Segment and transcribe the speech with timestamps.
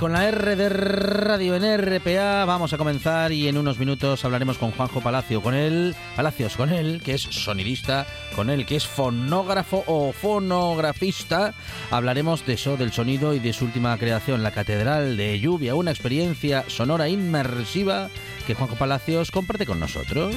[0.00, 4.56] Con la R de Radio en RPA vamos a comenzar y en unos minutos hablaremos
[4.56, 8.86] con Juanjo Palacio, con él, Palacios, con él, que es sonidista, con él, que es
[8.86, 11.52] fonógrafo o fonografista.
[11.90, 15.90] Hablaremos de eso, del sonido y de su última creación, La Catedral de Lluvia, una
[15.90, 18.08] experiencia sonora inmersiva
[18.46, 20.34] que Juanjo Palacios comparte con nosotros.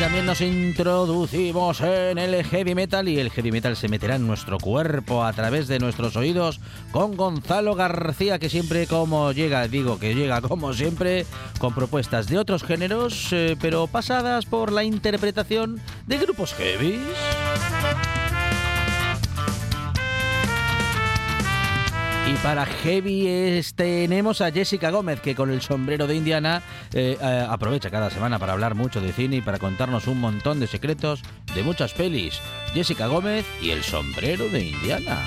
[0.00, 4.58] También nos introducimos en el heavy metal y el heavy metal se meterá en nuestro
[4.58, 6.60] cuerpo a través de nuestros oídos
[6.92, 11.26] con Gonzalo García que siempre como llega, digo que llega como siempre
[11.58, 17.00] con propuestas de otros géneros eh, pero pasadas por la interpretación de grupos heavy.
[22.28, 26.62] Y para Heavy tenemos a Jessica Gómez, que con el sombrero de Indiana
[26.92, 30.60] eh, eh, aprovecha cada semana para hablar mucho de cine y para contarnos un montón
[30.60, 31.22] de secretos
[31.54, 32.38] de muchas pelis.
[32.74, 35.24] Jessica Gómez y el sombrero de Indiana.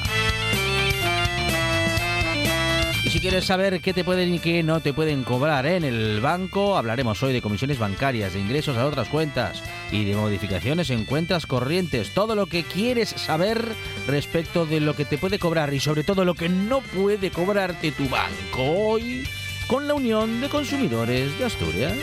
[3.03, 6.22] Y si quieres saber qué te pueden y qué no te pueden cobrar en el
[6.22, 11.06] banco, hablaremos hoy de comisiones bancarias, de ingresos a otras cuentas y de modificaciones en
[11.06, 12.12] cuentas corrientes.
[12.12, 13.66] Todo lo que quieres saber
[14.07, 17.91] respecto de lo que te puede cobrar y sobre todo lo que no puede cobrarte
[17.91, 19.28] tu banco hoy
[19.66, 21.94] con la Unión de Consumidores de Asturias.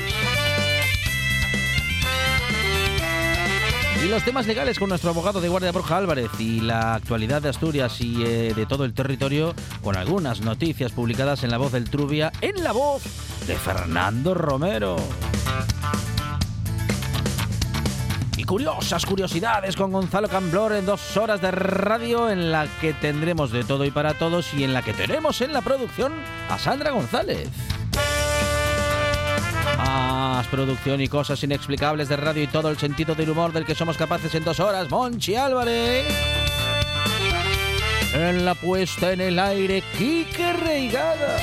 [4.05, 7.49] Y los temas legales con nuestro abogado de guardia Borja Álvarez y la actualidad de
[7.49, 11.91] Asturias y eh, de todo el territorio con algunas noticias publicadas en La Voz del
[11.91, 13.03] Trubia, en la voz
[13.47, 14.97] de Fernando Romero.
[18.37, 23.51] Y curiosas curiosidades con Gonzalo Camblor en dos horas de radio en la que tendremos
[23.51, 26.13] de todo y para todos y en la que tenemos en la producción
[26.49, 27.49] a Sandra González.
[29.89, 33.75] Más producción y cosas inexplicables de radio y todo el sentido del humor del que
[33.75, 34.91] somos capaces en dos horas.
[34.91, 36.05] Monchi Álvarez.
[38.13, 41.39] En la puesta en el aire, Quique Reigada.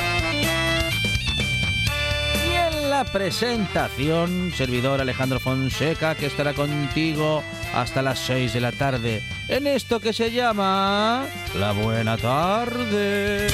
[2.48, 8.72] Y en la presentación, servidor Alejandro Fonseca, que estará contigo hasta las 6 de la
[8.72, 9.24] tarde.
[9.48, 11.26] En esto que se llama
[11.58, 13.48] La Buena Tarde.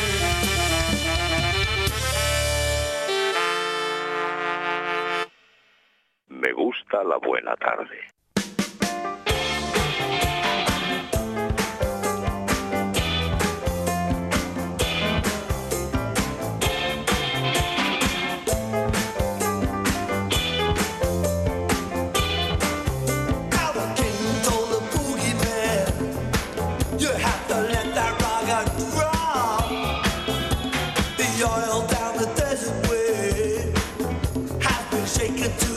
[7.02, 8.12] Me gusta la buena tarde.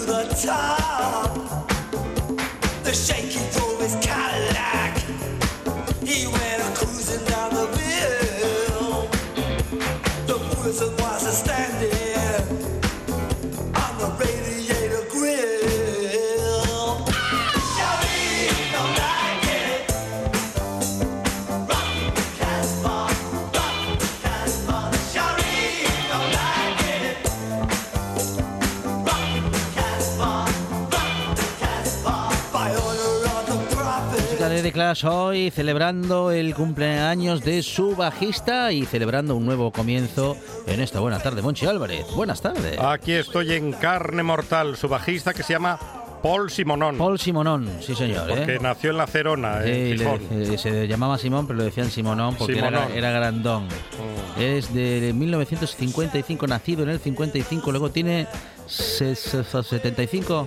[0.06, 0.73] de
[34.84, 40.36] Hoy celebrando el cumpleaños de su bajista y celebrando un nuevo comienzo
[40.66, 41.40] en esta buena tarde.
[41.40, 42.78] Monchi Álvarez, buenas tardes.
[42.78, 45.78] Aquí estoy en carne mortal, su bajista que se llama
[46.22, 46.98] Paul Simonón.
[46.98, 48.28] Paul Simonón, sí señor.
[48.28, 48.58] Porque ¿eh?
[48.60, 52.36] nació en La Cerona, en Sí, le- eh, se llamaba Simón, pero le decían Simonón
[52.36, 52.92] porque era, Simonón.
[52.92, 53.64] era grandón.
[53.64, 54.40] Mm.
[54.42, 58.26] Es de 1955, nacido en el 55, luego tiene
[58.66, 60.46] se- se- 75,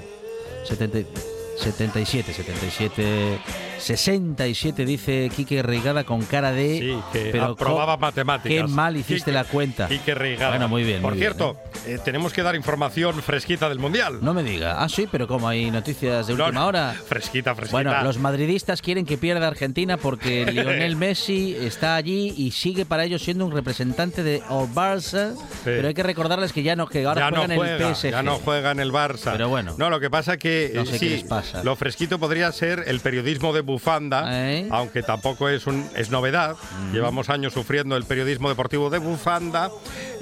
[0.64, 1.10] 70,
[1.58, 3.40] 77, 77,
[3.80, 6.80] 67 dice Quique Reigada con cara de...
[6.80, 8.52] Sí, que pero aprobaba matemáticas.
[8.68, 9.88] Qué mal hiciste Quique- la cuenta.
[9.88, 10.50] Quique Reigada.
[10.52, 11.02] Bueno, muy bien.
[11.02, 14.20] Por muy bien, cierto, eh, tenemos que dar información fresquita del Mundial.
[14.22, 14.82] No me diga.
[14.84, 16.96] Ah, sí, pero como hay noticias de No, última no, hora.
[17.08, 17.76] Fresquita, fresquita.
[17.84, 23.04] Bueno, los madridistas quieren que pierda Argentina porque Lionel Messi está allí y sigue para
[23.06, 25.36] ellos siendo un representante de el Barça.
[25.64, 27.96] Pero hay que recordarles que ya no que ahora ya no juegan en juega, el
[27.96, 28.12] PSG.
[28.12, 29.32] ya no juega en el Barça.
[29.34, 29.76] Pero bueno.
[29.78, 31.64] No, lo que pasa que No eh, sé qué sí, les pasa.
[31.64, 34.68] lo fresquito podría ser el periodismo de bufanda, ¿Eh?
[34.72, 36.56] aunque tampoco es un es novedad.
[36.90, 36.94] Mm.
[36.94, 39.70] Llevamos años sufriendo el periodismo deportivo de bufanda,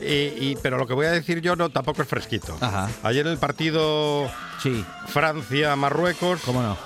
[0.01, 0.05] y,
[0.49, 2.57] y- pero lo que voy a decir yo no tampoco es fresquito.
[2.59, 2.89] Ajá.
[3.03, 4.29] Ayer el partido
[4.61, 6.41] Sí, Francia-Marruecos.
[6.43, 6.77] cómo no.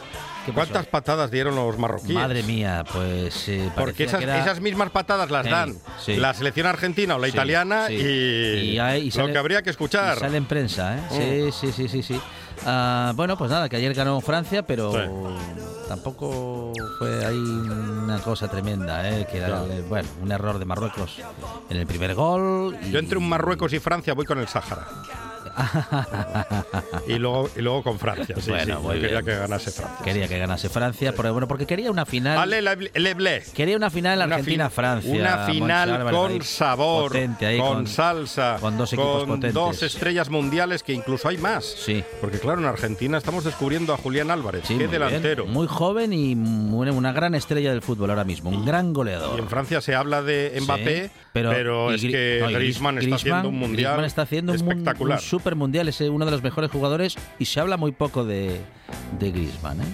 [0.53, 2.15] ¿Cuántas patadas dieron los marroquíes?
[2.15, 6.15] Madre mía, pues eh, Porque esas, era- esas mismas patadas las dan sí.
[6.15, 7.93] la selección argentina o la Sí, italiana sí.
[7.93, 10.17] y, Y hay- y lo que habría que escuchar.
[10.17, 11.51] Y sale en prensa, ¿eh?
[11.51, 11.51] Mm.
[11.51, 12.21] Sí, sí, sí, sí, sí.
[12.65, 14.99] Ah, bueno, pues nada, que ayer ganó Francia, pero Sí.
[15.87, 19.27] tampoco fue ahí una cosa tremenda, ¿eh?
[19.29, 19.65] Que era, Claro.
[19.71, 21.17] eh, bueno, un error de Marruecos
[21.69, 22.77] en el primer gol.
[22.83, 24.87] y- Yo entre un Marruecos y Francia voy con el Sáhara.
[27.07, 28.35] Y luego y luego con Francia.
[28.39, 29.25] Sí, Bueno, sí, muy quería bien.
[29.25, 30.05] que ganase Francia.
[30.05, 32.37] Quería que ganase Francia, pero bueno, porque quería una final.
[32.37, 33.43] Ale Le- Leblé.
[33.53, 35.11] Quería una final Una Argentina-Francia.
[35.13, 39.53] Una final con sabor, potente ahí, con, salsa, con dos equipos con potentes.
[39.53, 41.65] dos estrellas mundiales que incluso hay más.
[41.65, 42.03] Sí.
[42.21, 45.09] Porque claro, en Argentina estamos descubriendo a Julián Álvarez, Sí, qué muy bien.
[45.09, 45.45] delantero.
[45.45, 49.39] Muy joven y muy- una gran estrella del fútbol ahora mismo, un gran Y goleador.
[49.39, 52.97] en Francia se habla de Sí, Mbappé, pero, y es que no, y Gris- Griezmann
[52.99, 55.19] está haciendo un mundial Griezmann está haciendo un espectacular.
[55.19, 58.25] Un, super mundial, es eh, uno de los mejores jugadores y se habla muy poco
[58.25, 58.61] de,
[59.19, 59.81] de Griezmann.
[59.81, 59.85] ¿eh?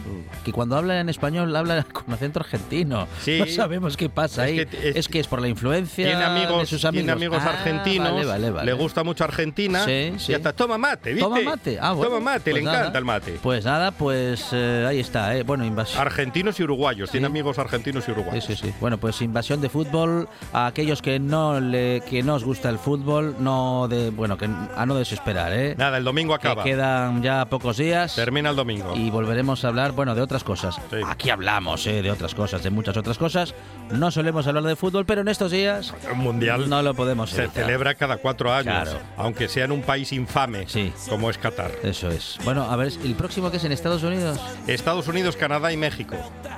[0.43, 3.07] Que cuando habla en español habla con acento argentino.
[3.21, 3.39] Sí.
[3.39, 4.65] No sabemos qué pasa Es ahí.
[4.65, 7.05] que- es- es, que es por la influencia Tiene amigos, de sus amigos.
[7.05, 8.65] tiene amigos Ah, argentinos, vale, vale, vale.
[8.65, 10.31] le gusta mucho Argentina Sí, sí.
[10.31, 11.23] y hasta toma mate, ¿viste?
[11.29, 11.77] Toma mate.
[11.81, 12.79] Ah, bueno, Toma mate, pues le nada.
[12.79, 13.39] encanta el mate.
[13.41, 15.35] Pues nada, pues eh, ahí está.
[15.35, 15.43] ¿eh?
[15.43, 16.01] Bueno, invasión.
[16.01, 17.31] Argentinos y uruguayos, tiene Sí.
[17.31, 18.45] amigos argentinos y Sí, uruguayos.
[18.45, 18.73] sí, sí.
[18.79, 22.77] Bueno, pues invasión de fútbol a aquellos que no le, que no os gusta el
[22.79, 25.75] fútbol, no de, bueno, que a no desesperar, ¿eh?
[25.77, 26.63] Nada, el domingo que acaba.
[26.63, 28.15] quedan ya pocos días.
[28.15, 28.93] Termina el domingo.
[28.95, 30.75] Y volveremos a hablar, bueno, de otras cosas.
[30.89, 30.97] Sí.
[31.07, 32.01] Aquí hablamos, ¿eh?
[32.01, 33.53] De otras cosas, de muchas otras cosas.
[33.91, 37.43] No solemos hablar de fútbol, pero en estos días Un mundial no lo podemos se
[37.43, 37.63] evitar.
[37.65, 38.99] celebra cada cuatro años, Claro.
[39.17, 40.91] aunque sea en un país infame Sí.
[41.09, 41.71] como es Qatar.
[41.83, 42.37] Eso es.
[42.43, 44.39] Bueno, a ver, ¿el próximo que es en Estados Unidos?
[44.67, 46.15] Estados Unidos, Canadá y México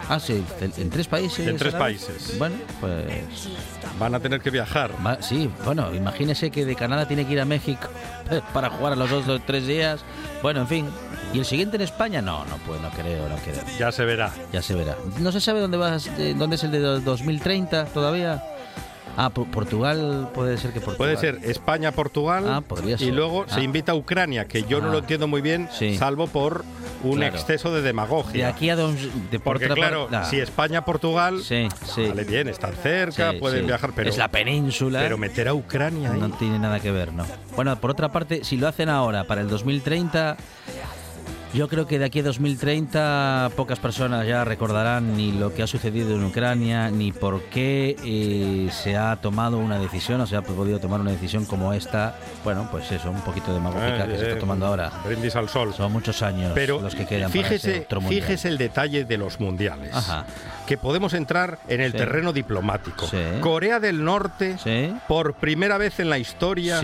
[0.09, 1.45] Ah, sí, en, tres países.
[1.47, 2.37] En tres países.
[2.39, 3.03] Bueno, pues
[3.99, 4.91] van a tener que viajar.
[5.05, 7.87] Va- sí, bueno, imagínese que de Canadá tiene que ir a México
[8.53, 10.01] para jugar a los dos o tres días.
[10.41, 10.89] Bueno, en fin.
[11.33, 12.21] ¿Y el siguiente en España?
[12.21, 13.61] No, no puedo, no creo, no creo.
[13.77, 14.31] Ya se verá.
[14.53, 14.95] Ya se verá.
[15.19, 18.41] No se sabe dónde vas, eh, dónde es el de do- 2030 todavía.
[19.19, 20.97] Ah, Por- Portugal puede ser que Portugal.
[20.97, 23.53] Puede ser España-Portugal Ah, podría y luego Ah.
[23.55, 24.91] se invita a Ucrania, que yo no Ah.
[24.91, 25.97] lo entiendo muy bien, Sí.
[25.97, 26.63] salvo por
[27.03, 27.35] un Claro.
[27.35, 28.47] exceso de De demagogia.
[28.47, 28.93] aquí a dos,
[29.31, 32.07] de por Porque claro, si España-Portugal, Sí, sí.
[32.07, 34.99] vale bien, están cerca, pueden viajar, pero, es la península.
[34.99, 36.19] pero meter a Ucrania ahí.
[36.19, 37.25] No tiene nada que ver, ¿no?
[37.55, 40.37] Bueno, por otra parte, si lo hacen ahora para el 2030,
[41.57, 45.67] yo creo que de aquí a 2030 pocas personas ya recordarán ni lo que ha
[45.67, 50.43] sucedido en Ucrania, ni por qué eh, se ha tomado una decisión, o se ha
[50.43, 52.15] podido tomar una decisión como esta.
[52.43, 54.91] Bueno, pues eso, un poquito demagógica Eh, que se eh, está tomando ahora.
[55.03, 55.73] Brindis al sol.
[55.73, 59.17] Son muchos años Pero los que quedan para ese fíjese, otro fíjese el detalle de
[59.17, 59.95] los mundiales.
[59.95, 60.27] Ajá.
[60.67, 61.97] Que podemos entrar en el Sí.
[61.97, 63.07] terreno diplomático.
[63.07, 63.17] Sí.
[63.41, 64.93] Corea del Norte, ¿Sí?
[65.07, 66.81] por primera vez en la historia,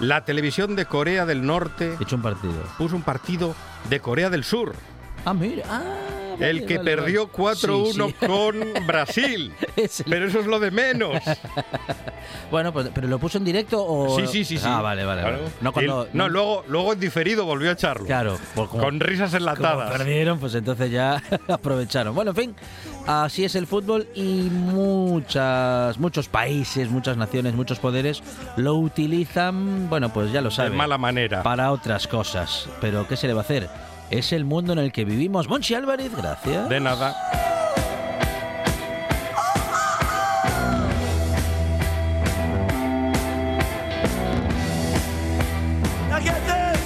[0.00, 2.54] la televisión de Corea del Norte He hecho un partido.
[2.78, 3.54] puso un partido
[3.90, 4.74] de Corea del Sur.
[5.24, 5.64] Ah, mira.
[5.68, 5.82] Ah,
[6.38, 7.56] vale, el que vale, perdió vale.
[7.56, 8.26] 4-1 Sí, sí.
[8.26, 9.52] con Brasil.
[9.76, 11.22] Es el- Pero eso es lo de menos.
[12.50, 14.18] Bueno, pues, pero lo puso en directo o.
[14.18, 14.64] Sí, sí, sí, sí.
[14.68, 15.22] Ah, vale, vale.
[15.22, 15.38] Claro.
[15.60, 16.06] No cuando.
[16.12, 18.06] Y- no, luego, luego en diferido volvió a echarlo.
[18.06, 19.90] Claro, como- Con risas como enlatadas.
[19.90, 22.14] perdieron, pues entonces ya aprovecharon.
[22.14, 22.54] Bueno, en fin,
[23.06, 28.22] así es el fútbol y muchas, muchos países, muchas naciones, muchos poderes
[28.56, 31.42] lo utilizan, bueno, pues ya lo De saben, mala manera.
[31.42, 32.68] para otras cosas.
[32.80, 33.68] Pero ¿qué se le va a hacer?
[34.10, 35.48] Es el mundo en el que vivimos.
[35.48, 36.68] Monchi Álvarez, gracias.
[36.68, 37.14] De nada.
[46.10, 46.80] Now get this!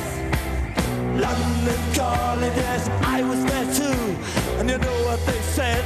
[1.21, 4.17] London calling, yes, I was there too.
[4.59, 5.85] And you know what they said?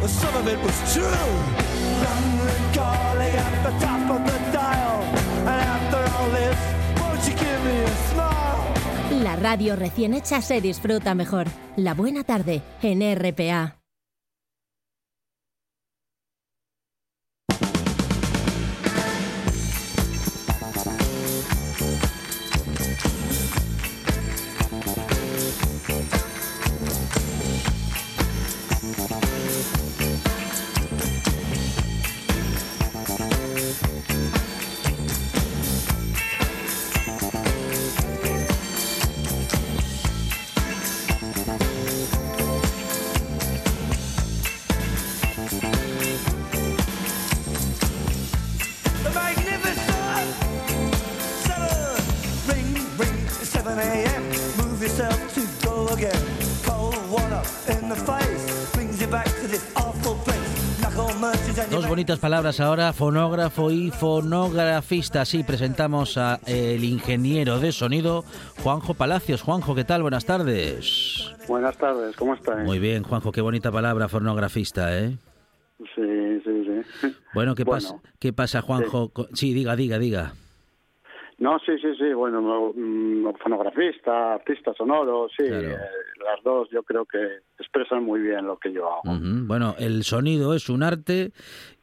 [0.00, 1.04] Well, some of it was true.
[2.06, 5.02] London calling at the top of the dial.
[5.40, 6.58] And after all this,
[7.00, 7.94] won't you give me a
[9.22, 11.48] La radio recién hecha se disfruta mejor.
[11.76, 13.77] La buena tarde en RPA.
[54.98, 56.22] Yourself to go again.
[56.64, 60.80] Cold water in the face brings you back to this awful place.
[60.80, 65.24] Knuckle merchants and Dos bonitas palabras ahora, fonógrafo y fonografista.
[65.24, 68.24] Sí, presentamos a el ingeniero de sonido,
[68.62, 69.42] Juanjo Palacios.
[69.42, 70.02] Juanjo, ¿qué tal?
[70.02, 71.32] Buenas tardes.
[71.46, 72.66] Buenas tardes, ¿cómo estáis?
[72.66, 75.16] Muy bien, Juanjo, qué bonita palabra, fonografista, ¿eh?
[75.94, 77.14] Sí, sí, sí.
[77.34, 79.12] Bueno, ¿qué, Bueno, pasa, ¿qué pasa, Juanjo?
[79.34, 80.32] Sí, diga, diga, diga.
[81.38, 85.68] No, sí, sí, sí, bueno, no, mm, fonografista, artista sonoro, sí, Claro.
[85.68, 85.76] eh,
[86.24, 87.18] las dos yo creo que
[87.58, 89.02] expresan muy bien lo que yo hago.
[89.46, 91.30] Bueno, el sonido es un arte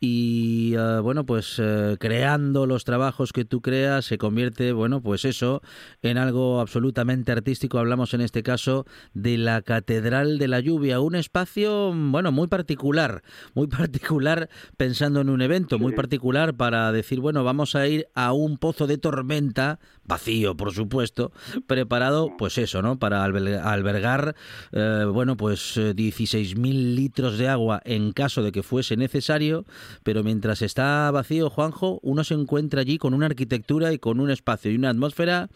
[0.08, 5.26] y eh, bueno, pues eh, creando los trabajos que tú creas se convierte, bueno, pues
[5.26, 5.64] eso,
[6.04, 7.80] en algo absolutamente artístico.
[7.80, 8.86] Hablamos en este caso
[9.16, 13.24] de la Catedral de la Lluvia, un espacio, bueno, muy particular,
[13.56, 18.32] muy particular pensando en un evento, muy particular para decir, bueno, vamos a ir a
[18.32, 21.32] un pozo de tormenta, vacío, por supuesto,
[21.68, 22.98] preparado, pues eso, ¿no?
[23.00, 24.36] Para alberg- albergar,
[24.72, 29.66] eh, bueno, pues eh, 16.000 litros de agua en caso de que fuese necesario,
[30.04, 34.30] pero mientras está vacío, Juanjo, uno se encuentra allí con una arquitectura y con un
[34.32, 35.48] espacio y una atmósfera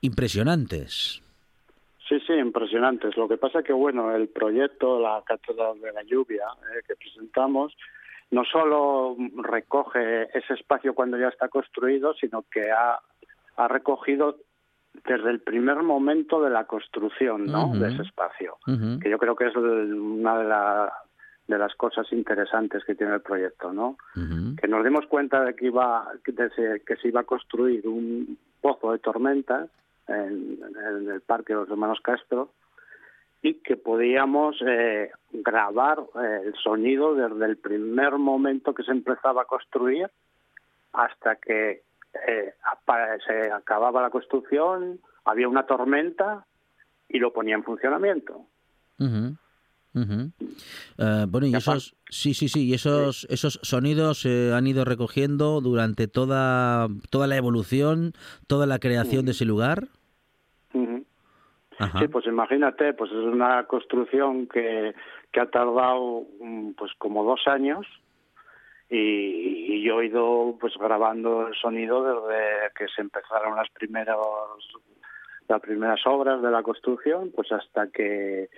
[0.00, 1.22] impresionantes.
[2.08, 3.16] Sí, sí, impresionantes.
[3.16, 7.72] Lo que pasa que, bueno, el proyecto, la Catedral de la Lluvia eh, que presentamos,
[8.32, 12.98] no solo recoge ese espacio cuando ya está construido, sino que ha,
[13.64, 14.36] ha recogido
[15.06, 17.72] desde el primer momento de la construcción ¿no?
[17.80, 18.56] De ese espacio.
[19.00, 20.92] Que yo creo que es una de, la-
[21.46, 23.96] de las cosas interesantes que tiene el proyecto, ¿no?
[24.56, 28.38] Que nos dimos cuenta de que iba de se- que se iba a construir un
[28.60, 29.68] pozo de tormentas
[30.08, 30.58] en,
[30.98, 32.50] en el Parque de los Hermanos Castro
[33.42, 39.42] y que podíamos eh, grabar eh, el sonido desde el primer momento que se empezaba
[39.42, 40.10] a construir
[40.92, 41.82] hasta que
[42.26, 42.54] eh,
[43.26, 46.44] se acababa la construcción, había una tormenta
[47.08, 48.46] y lo ponía en funcionamiento.
[49.92, 55.60] Eh, bueno, y esos, sí, sí, sí, y esos, esos sonidos se han ido recogiendo
[55.60, 58.12] durante toda, toda la evolución,
[58.46, 59.88] toda la creación de ese lugar.
[61.80, 61.98] Ajá.
[61.98, 64.94] Sí, pues imagínate, pues es una construcción que,
[65.32, 67.86] que ha tardado mm, pues como dos años
[68.90, 74.18] y, yo he ido pues grabando el sonido desde que se empezaron las primeras
[75.48, 78.48] las primeras obras de la construcción, pues hasta que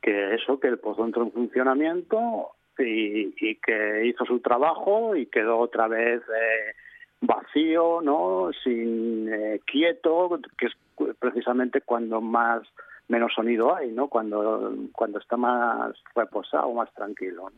[0.00, 5.58] que eso, que el pozo entró en funcionamiento y, que hizo su trabajo y quedó
[5.58, 6.74] otra vez eh,
[7.20, 8.50] vacío, ¿no?
[8.64, 10.72] Sin eh, quieto, que es
[11.18, 12.62] precisamente cuando más
[13.10, 14.08] menos sonido hay, ¿no?
[14.08, 17.50] Cuando cuando está más reposado, más tranquilo.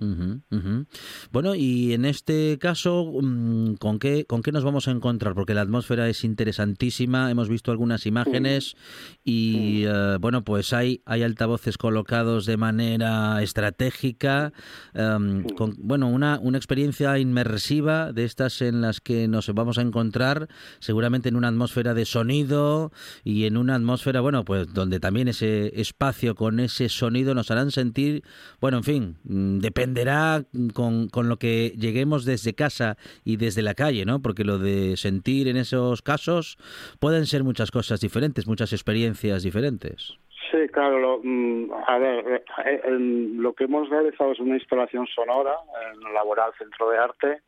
[1.31, 5.35] Bueno, y en este caso, mm, ¿con qué, ¿con qué nos vamos a encontrar?
[5.35, 8.77] Porque la atmósfera es interesantísima, hemos visto algunas imágenes
[9.25, 14.53] y, eh, bueno, pues hay, hay altavoces colocados de manera estratégica,
[14.95, 19.83] em, con, bueno, una, una experiencia inmersiva de estas en las que nos vamos a
[19.83, 22.91] encontrar seguramente en una atmósfera de sonido
[23.23, 28.23] y en una atmósfera, bueno, pues donde también espacio con ese sonido nos harán sentir,
[28.61, 30.43] bueno, en fin, mm, dependerá
[30.75, 34.21] con, con lo que lleguemos desde casa y desde la calle, ¿no?
[34.21, 36.57] Porque lo de sentir en esos casos
[37.01, 40.19] pueden ser muchas cosas diferentes, muchas experiencias diferentes.
[40.53, 40.99] Sí, claro.
[40.99, 45.55] Lo, mm, a ver, eh, eh, lo que hemos realizado es una instalación sonora
[45.93, 47.41] en el Laboral Centro de Arte.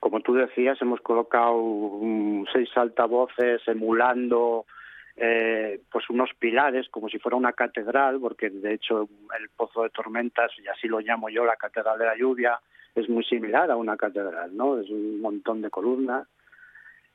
[0.00, 4.66] Como tú decías, hemos colocado mm, seis altavoces emulando
[5.16, 9.90] eh, pues unos pilares como si fuera una catedral, porque de hecho el Pozo de
[9.90, 12.58] Tormentas, y así lo llamo yo, la Catedral de la Lluvia,
[12.94, 14.78] es muy similar a una catedral, ¿no?
[14.78, 16.26] Es un montón de columnas.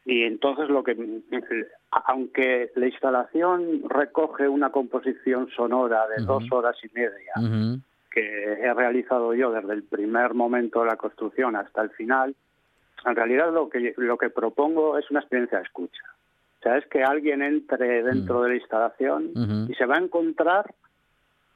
[0.05, 0.95] Y entonces lo que,
[1.91, 9.33] aunque la instalación recoge una composición sonora de dos horas y media, que he realizado
[9.33, 12.35] yo desde el primer momento de la construcción hasta el final,
[13.05, 16.03] en realidad lo que lo que propongo es una experiencia de escucha.
[16.59, 20.73] O sea, es que alguien entre dentro de la instalación y se va a encontrar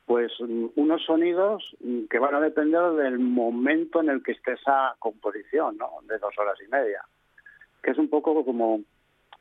[0.05, 4.53] pues mm, unos sonidos mm, que van a depender del momento en el que esté
[4.53, 5.89] esa composición, ¿no?
[6.07, 7.01] De dos horas y media.
[7.81, 8.81] Que es un poco como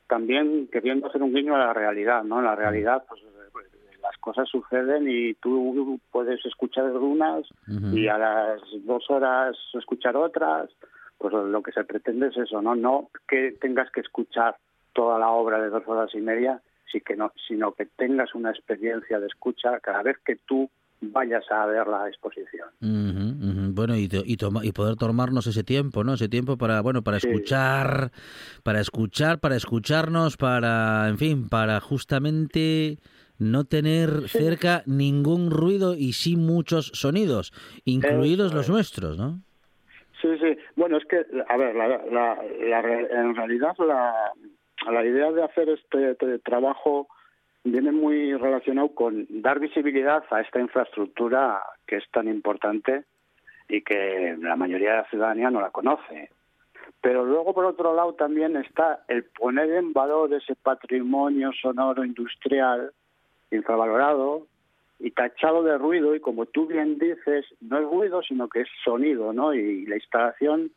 [0.07, 2.39] también queriendo hacer un guiño a la realidad, ¿no?
[2.39, 3.21] En la realidad, pues
[4.01, 10.69] las cosas suceden y tú puedes escuchar unas y a las dos horas escuchar otras.
[11.17, 12.75] Pues lo que se pretende es eso, ¿no?
[12.75, 14.55] No que tengas que escuchar
[14.93, 16.61] toda la obra de dos horas y media,
[17.47, 20.69] sino que tengas una experiencia de escucha cada vez que tú
[20.99, 22.67] vayas a ver la exposición.
[23.73, 26.13] Bueno, y, to- y, toma- y poder tomarnos ese tiempo, ¿no?
[26.13, 27.27] Ese tiempo para, bueno, para Sí.
[27.27, 28.11] escuchar,
[28.63, 32.99] para escuchar, para escucharnos, para, en fin, para justamente
[33.39, 37.51] no tener cerca ningún ruido y sí muchos sonidos,
[37.85, 38.69] incluidos los es.
[38.69, 39.39] nuestros, ¿no?
[40.21, 40.55] Sí, sí.
[40.75, 44.13] Bueno, es que, a ver, la, la- en realidad la,
[44.89, 47.07] la idea de hacer este, este trabajo
[47.63, 53.03] viene muy relacionado con dar visibilidad a esta infraestructura que es tan importante
[53.69, 56.29] y que la mayoría de la ciudadanía no la conoce.
[57.01, 62.91] Pero luego, por otro lado, también está el poner en valor ese patrimonio sonoro industrial
[63.51, 64.47] infravalorado
[64.99, 68.67] y tachado de ruido y como tú bien dices, no es ruido sino que es
[68.83, 69.53] sonido, ¿no?
[69.53, 70.71] Y la instalación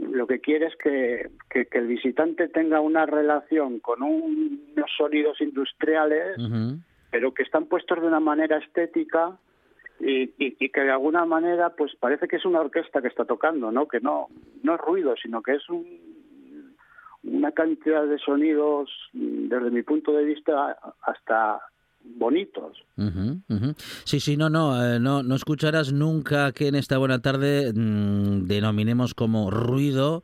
[0.00, 4.90] lo que quiere es que, que, que el visitante tenga una relación con un- unos
[4.96, 6.36] sonidos industriales,
[7.10, 9.36] pero que están puestos de una manera estética
[9.98, 13.24] y, y- y que de alguna manera pues parece que es una orquesta que está
[13.24, 13.86] tocando, ¿no?
[13.88, 14.28] Que no,
[14.62, 15.84] no es ruido, sino que es un,
[17.24, 21.60] una cantidad de sonidos, desde mi punto de vista, hasta
[22.02, 22.84] bonitos.
[24.04, 28.46] Sí, sí, no, no, eh, no, no escucharás nunca que en esta buena tarde mm,
[28.46, 30.22] denominemos como ruido,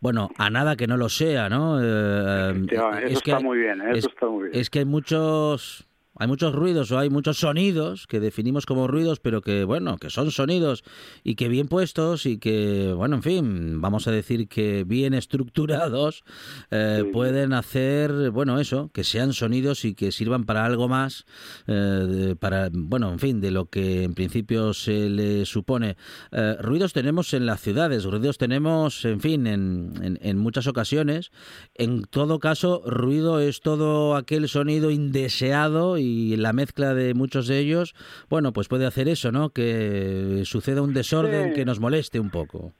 [0.00, 1.80] bueno, a nada que no lo sea, ¿no?
[1.82, 3.90] Eh, Efectivamente, eso está muy bien, ¿eh?
[3.94, 4.60] Eso está muy bien.
[4.60, 5.86] Es que hay muchos,
[6.22, 10.08] hay muchos ruidos o hay muchos sonidos que definimos como ruidos, pero que, bueno, que
[10.08, 10.84] son sonidos
[11.24, 16.22] y que bien puestos y que, bueno, en fin, vamos a decir que bien estructurados
[16.70, 17.10] eh, Sí.
[17.12, 21.24] pueden hacer, bueno, eso, que sean sonidos y que sirvan para algo más,
[21.66, 25.96] eh, de- para, bueno, en fin, de lo que en principio se le supone.
[26.30, 31.30] Eh, ruidos tenemos en las ciudades, ruidos tenemos, en fin, en, en- en muchas ocasiones.
[31.74, 37.58] En todo caso, ruido es todo aquel sonido indeseado y la mezcla de muchos de
[37.58, 37.94] ellos,
[38.28, 39.50] bueno, pues puede hacer eso, ¿no?
[39.50, 41.54] Que suceda un desorden Sí.
[41.54, 42.72] que nos moleste un poco.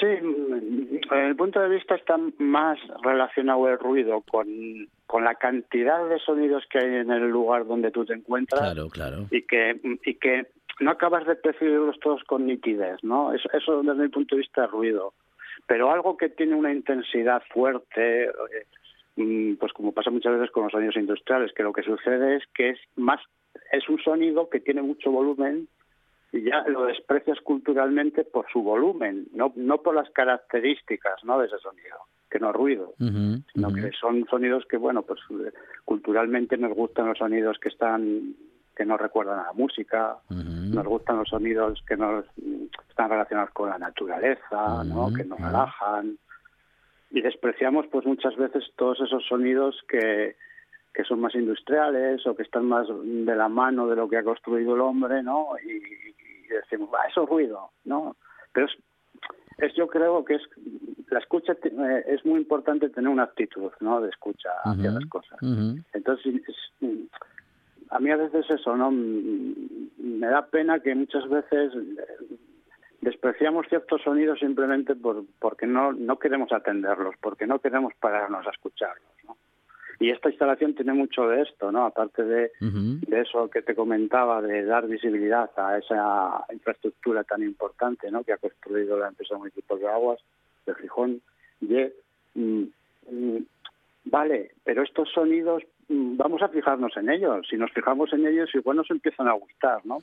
[0.00, 4.46] Sí, desde el punto de vista está más relacionado el ruido con,
[5.06, 8.88] con la cantidad de sonidos que hay en el lugar donde tú te encuentras Claro,
[8.88, 9.26] claro.
[9.30, 10.46] y que y que
[10.80, 13.32] no acabas de percibirlos todos con nitidez, ¿no?
[13.32, 15.14] Eso, eso desde mi punto de vista es ruido.
[15.66, 18.30] Pero algo que tiene una intensidad fuerte, eh,
[19.58, 22.70] pues como pasa muchas veces con los sonidos industriales, que lo que sucede es que
[22.70, 23.20] es más
[23.72, 25.68] es un sonido que tiene mucho volumen
[26.32, 31.38] y ya lo desprecias culturalmente por su volumen, no no por las características, ¿no?
[31.38, 31.96] de ese sonido,
[32.30, 35.52] que no es ruido sino que son sonidos que bueno pues eh,
[35.84, 38.34] culturalmente nos gustan los sonidos que están
[38.76, 43.50] que nos recuerdan a la música nos gustan los sonidos que nos mm, están relacionados
[43.52, 46.18] con la naturaleza no que nos relajan
[47.10, 50.36] y despreciamos pues muchas veces todos esos sonidos que
[50.92, 54.24] que son más industriales o que están más de la mano de lo que ha
[54.24, 58.16] construido el hombre no y, y decimos "Bah, eso es ruido no
[58.52, 58.72] pero es
[59.58, 60.42] es yo creo que es
[61.10, 65.38] la escucha eh, es muy importante tener una actitud no de escucha hacia las cosas.
[65.94, 66.72] entonces es-
[67.90, 71.72] a mí a veces eso no me da pena que muchas veces
[73.06, 78.50] despreciamos ciertos sonidos simplemente por porque no no queremos atenderlos porque no queremos pararnos a
[78.50, 79.36] escucharlos ¿no?
[80.00, 84.42] y esta instalación tiene mucho de esto no aparte de de eso que te comentaba,
[84.42, 88.24] de dar visibilidad a esa infraestructura tan importante ¿no?
[88.24, 90.20] que ha construido la empresa municipal de aguas
[90.66, 91.20] de Gijón.
[91.60, 91.74] Y,
[92.34, 92.64] mm,
[93.10, 93.38] mm,
[94.06, 97.46] vale, pero estos sonidos, mm, vamos a fijarnos en ellos.
[97.48, 99.98] Si nos fijamos en ellos, igual nos empiezan a gustar, ¿no?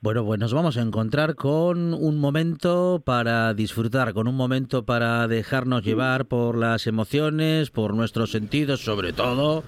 [0.00, 5.26] Bueno, pues nos vamos a encontrar con un momento para disfrutar, con un momento para
[5.28, 9.64] dejarnos llevar por las emociones, por nuestros sentidos, sobre todo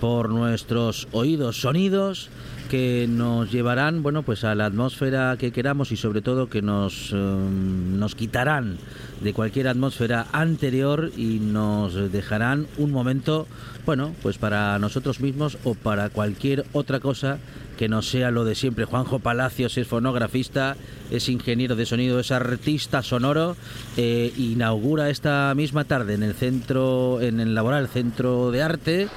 [0.00, 2.30] por nuestros oídos, sonidos
[2.68, 7.12] que nos llevarán, bueno, pues a la atmósfera que queramos y sobre todo que nos,
[7.12, 8.78] eh, nos quitarán
[9.22, 13.46] de cualquier atmósfera anterior y nos dejarán un momento,
[13.86, 17.38] bueno, pues para nosotros mismos o para cualquier otra cosa
[17.78, 18.84] que no sea lo de siempre.
[18.84, 20.76] Juanjo Palacios es fonografista,
[21.10, 23.56] es ingeniero de sonido, es artista sonoro,
[23.96, 29.08] eh, inaugura esta misma tarde en el centro, en el laboral Centro de Arte,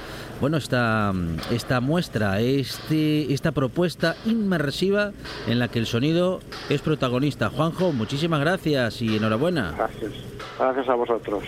[0.42, 1.12] bueno, esta,
[1.52, 5.12] esta muestra, este, esta propuesta inmersiva
[5.46, 7.48] en la que el sonido es protagonista.
[7.48, 9.72] Juanjo, muchísimas gracias y enhorabuena.
[9.76, 10.12] Gracias.
[10.58, 11.44] Gracias a vosotros.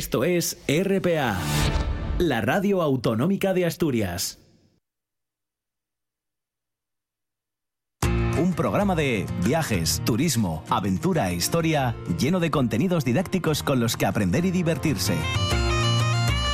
[0.00, 1.38] Esto es RPA,
[2.16, 4.38] la radio autonómica de Asturias.
[8.38, 14.06] Un programa de viajes, turismo, aventura e historia lleno de contenidos didácticos con los que
[14.06, 15.12] aprender y divertirse.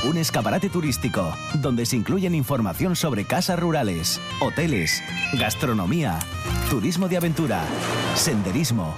[0.03, 5.01] un escaparate turístico donde se incluyen información sobre casas rurales, hoteles,
[5.39, 6.19] gastronomía,
[6.69, 7.63] turismo de aventura,
[8.13, 8.97] senderismo,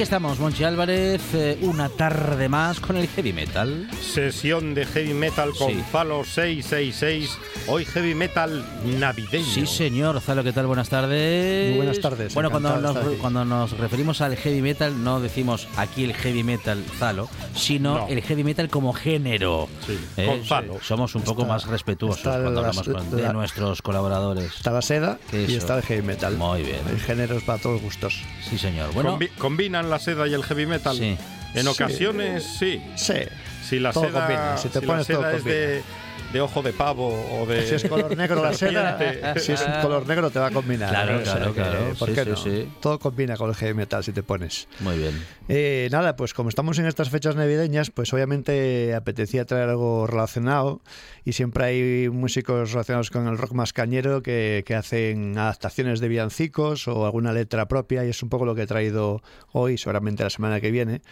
[0.00, 3.86] Aquí estamos, Monchi Álvarez, eh, una tarde más con el heavy metal.
[4.00, 5.84] Sesión de heavy metal con Sí.
[5.92, 7.36] Falo 666.
[7.66, 8.64] Hoy heavy metal
[8.98, 9.44] navideño.
[9.44, 10.18] Sí, señor.
[10.22, 10.66] Zalo, ¿qué tal?
[10.66, 11.68] Buenas tardes.
[11.68, 16.04] Muy buenas tardes, Bueno, cuando nos, cuando nos referimos al heavy metal, no decimos aquí
[16.04, 18.08] el heavy metal Zalo, sino No.
[18.08, 19.68] el heavy metal como género.
[19.86, 20.78] Sí, Eh, con Zalo.
[20.82, 24.50] Somos un poco Está- más respetuosos cuando la- hablamos con- de la- nuestros colaboradores.
[24.56, 25.58] Está la seda ¿Qué y eso?
[25.58, 26.38] está el heavy metal.
[26.38, 26.80] Muy bien.
[26.88, 28.22] Hay géneros para todos gustos.
[28.48, 28.94] Sí, señor.
[28.94, 30.96] Bueno, Combi- combinan la seda y el heavy metal.
[30.96, 31.16] Sí.
[31.54, 32.82] En ocasiones sí.
[32.96, 33.14] Sí.
[33.62, 35.82] Si la si te pones seda es de,
[36.32, 37.08] de ojo de pavo
[37.40, 37.66] o de.
[37.66, 40.90] Si es color negro la seda, si es un color negro te va a combinar.
[40.90, 41.78] Claro, O sea claro, que, claro.
[41.98, 42.36] ¿Por Sí, qué sí, no?
[42.36, 42.68] sí.
[42.80, 44.68] Todo combina con el heavy metal si te pones.
[44.80, 45.20] muy bien.
[45.48, 50.80] Eh, nada, pues como estamos en estas fechas navideñas, pues obviamente apetecía traer algo relacionado
[51.24, 56.08] y siempre hay músicos relacionados con el rock más cañero que, que hacen adaptaciones de
[56.08, 60.22] villancicos o alguna letra propia y es un poco lo que he traído hoy, seguramente
[60.22, 61.02] la semana que viene.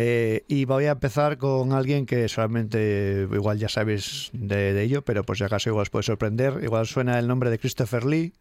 [0.00, 5.02] Eh, y voy a empezar con alguien que solamente igual ya sabéis de, de ello,
[5.02, 6.60] pero pues si acaso igual os puede sorprender.
[6.62, 8.32] Igual suena el nombre de Christopher Lee.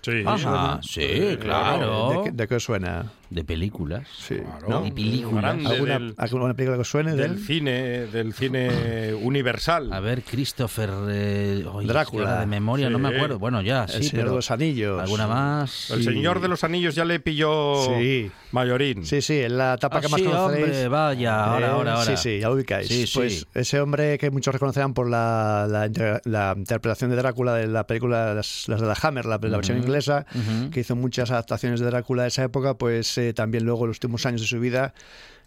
[0.00, 0.22] Sí.
[0.26, 2.10] Ajá, sí, claro.
[2.10, 3.12] ¿De, qué- de qué os suena?
[3.32, 4.06] De películas.
[4.18, 4.36] Sí.
[4.68, 4.84] ¿no?
[4.86, 5.42] Y películas.
[5.42, 7.38] Grande ¿Alguna, del, alguna película que suene de del él?
[7.38, 7.72] cine,
[8.06, 9.92] del cine universal.
[9.92, 10.90] A ver, Christopher.
[11.08, 12.24] eh, Drácula.
[12.24, 13.14] es que de memoria, no me Sí.
[13.16, 13.38] acuerdo.
[13.38, 14.30] Bueno, ya, El sí, Señor pero.
[14.30, 15.00] de los Anillos.
[15.02, 15.90] ¿Alguna más?
[15.90, 16.04] El Sí.
[16.04, 18.30] Señor de los Anillos ya le pilló Sí.
[18.52, 19.04] mayorín.
[19.06, 20.66] Sí, sí, en la etapa Ah, que más sí, conoceréis.
[20.66, 22.16] hombre, vaya, ahora, Eh, ahora, ahora.
[22.16, 22.88] Sí, sí, ya lo ubicáis.
[22.88, 23.12] Sí, sí.
[23.18, 27.86] Pues ese hombre que muchos reconocerán por la, la, la interpretación de Drácula de la
[27.86, 30.70] película Las, las de la Hammer, la, la versión inglesa, ujú.
[30.70, 34.26] que hizo muchas adaptaciones de Drácula de esa época, pues eh, también luego los últimos
[34.26, 34.94] años de su vida,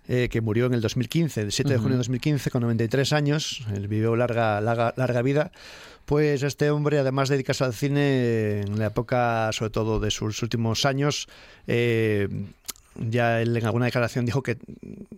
[0.07, 3.65] eh, que murió en el 2015, el 7 de junio de 2015, con 93 años,
[3.73, 5.51] él vivió larga, larga, larga vida.
[6.05, 10.43] Pues este hombre, además de dedicarse al cine en la época, sobre todo de sus
[10.43, 11.27] últimos años,
[11.65, 12.27] eh,
[12.97, 14.57] ya él en alguna declaración dijo que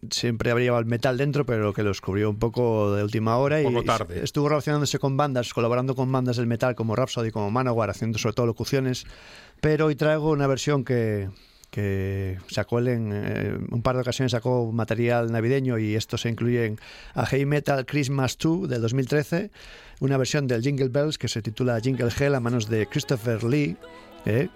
[0.09, 3.57] siempre habría llevado el metal dentro, pero que lo descubrió un poco de última hora
[3.57, 4.23] Un poco y tarde.
[4.23, 8.35] estuvo relacionándose con bandas, colaborando con bandas del metal como Rhapsody, como Manowar, haciendo sobre
[8.35, 9.05] todo locuciones.
[9.59, 11.29] Pero hoy traigo una versión que,
[11.69, 16.65] que sacó en eh, un par de ocasiones, sacó material navideño y esto se incluye
[16.65, 16.79] en
[17.13, 19.51] a Heavy Metal Christmas 2 del 2013,
[19.99, 23.77] una versión del Jingle Bells que se titula Jingle Hell a manos de Christopher Lee.
[24.25, 24.49] ¿eh?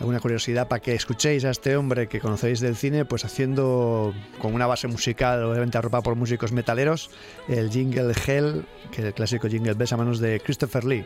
[0.00, 4.54] alguna curiosidad para que escuchéis a este hombre que conocéis del cine, pues haciendo con
[4.54, 7.10] una base musical, obviamente arropada por músicos metaleros,
[7.48, 11.04] el Jingle Hell, que es el clásico Jingle Bells a manos de Christopher Lee.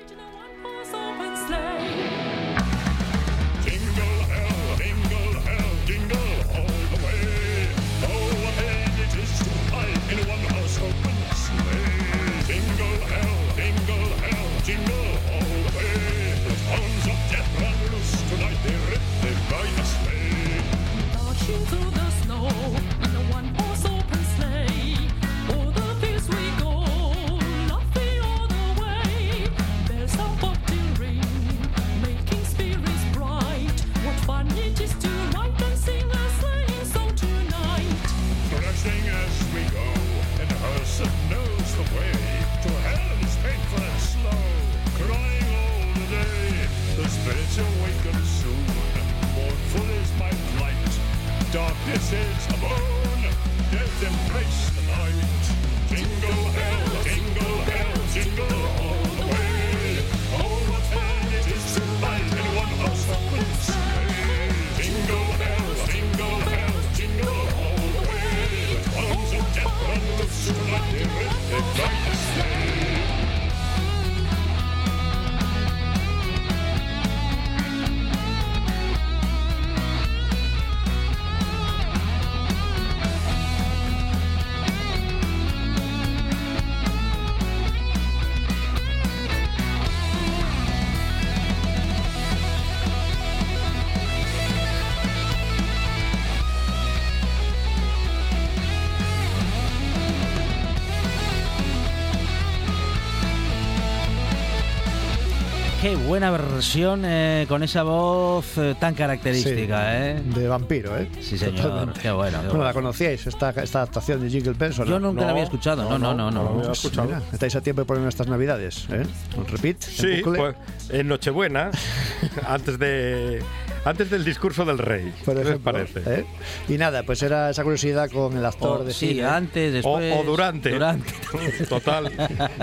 [105.92, 110.22] Qué buena versión eh, con esa voz eh, tan característica, ¿eh?
[110.24, 111.06] De vampiro, ¿eh?
[111.20, 111.60] Sí, señor.
[111.60, 112.00] Totalmente.
[112.00, 112.38] Qué bueno.
[112.38, 112.64] qué Bueno, bueno.
[112.64, 114.78] ¿la conocíais, esta, esta adaptación de Jingle Bells?
[114.78, 114.90] o no?
[114.92, 115.82] Yo nunca la había escuchado.
[115.82, 116.44] No, no, no, no.
[116.44, 117.08] lo había escuchado.
[117.08, 119.02] Mira, estáis a tiempo de poner estas navidades, ¿eh?
[119.36, 119.82] Un repeat.
[119.82, 120.56] Sí, pues
[120.88, 121.70] en Nochebuena,
[122.48, 123.42] antes de
[123.84, 125.12] antes del discurso del rey.
[125.24, 126.02] por ¿Qué les ejemplo, parece?
[126.06, 126.24] ¿eh?
[126.68, 129.24] Y nada, pues era esa curiosidad con el actor O- de sí, cine.
[129.24, 130.14] antes, O, después.
[130.18, 130.70] o durante.
[130.70, 131.12] Durante.
[131.68, 132.12] Total.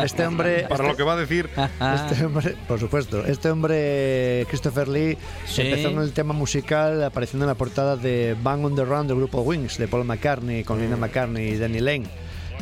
[0.03, 1.49] Este hombre, Para lo que va a decir.
[1.57, 5.61] este hombre, por supuesto, este hombre, Christopher Lee, Sí.
[5.63, 9.17] empezó en el tema musical apareciendo en la portada de Bang on the Run del
[9.17, 12.05] grupo Wings, de Paul McCartney, con Linda McCartney y Danny Lane.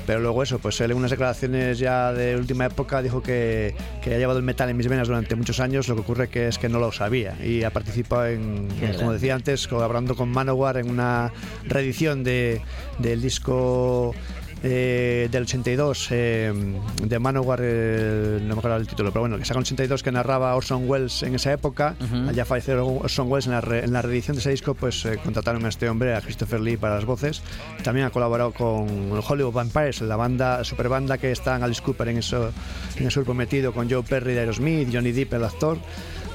[0.05, 4.15] Pero luego eso, pues él en unas declaraciones ya de última época dijo que, que
[4.15, 6.57] ha llevado el metal en mis venas durante muchos años, lo que ocurre que es
[6.57, 7.35] que no lo sabía.
[7.43, 11.31] Y ha participado en, Qué como decía antes, colaborando con Manowar en una
[11.65, 12.61] reedición de,
[12.99, 14.13] del disco
[14.63, 16.53] eh, del 82 eh,
[17.03, 20.11] de Manowar, eh, no me acuerdo el título, pero bueno, que saca un 82 que
[20.11, 21.95] narraba Orson Welles en esa época.
[22.01, 22.29] Ujú.
[22.29, 25.19] Allá falleció Orson Welles en la, re- en la reedición de ese disco, pues eh,
[25.23, 27.41] contrataron a este hombre, a Christopher Lee, para las voces.
[27.83, 28.87] También ha colaborado con
[29.27, 32.51] Hollywood Vampires, la banda, super banda que está en Alice Cooper en eso,
[32.97, 35.77] en ese grupo metido con Joe Perry de Aerosmith, Johnny Depp, el actor.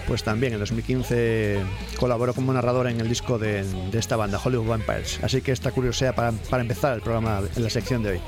[0.07, 1.61] Pues también en 2015
[1.99, 5.21] colaboró como narrador en el disco de, esta banda, Hollywood Vampires.
[5.23, 8.21] Así que esta curiosidad para, para empezar el programa en la sección de hoy.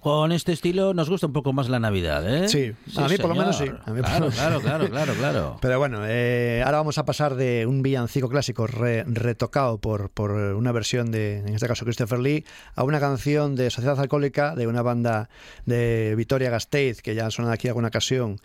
[0.00, 2.48] Con este estilo nos gusta un poco más la Navidad, ¿eh?
[2.48, 5.58] Sí, a mí por lo menos sí, a mí claro, claro, claro, claro, claro.
[5.60, 10.30] Pero bueno, eh, ahora vamos a pasar de un villancico clásico re- retocado por, por
[10.30, 12.44] una versión de, en este caso, Christopher Lee,
[12.76, 15.28] a una canción de Sociedad Alcohólica de una banda
[15.66, 18.38] de Vitoria Gasteiz, que ya han sonado aquí alguna ocasión,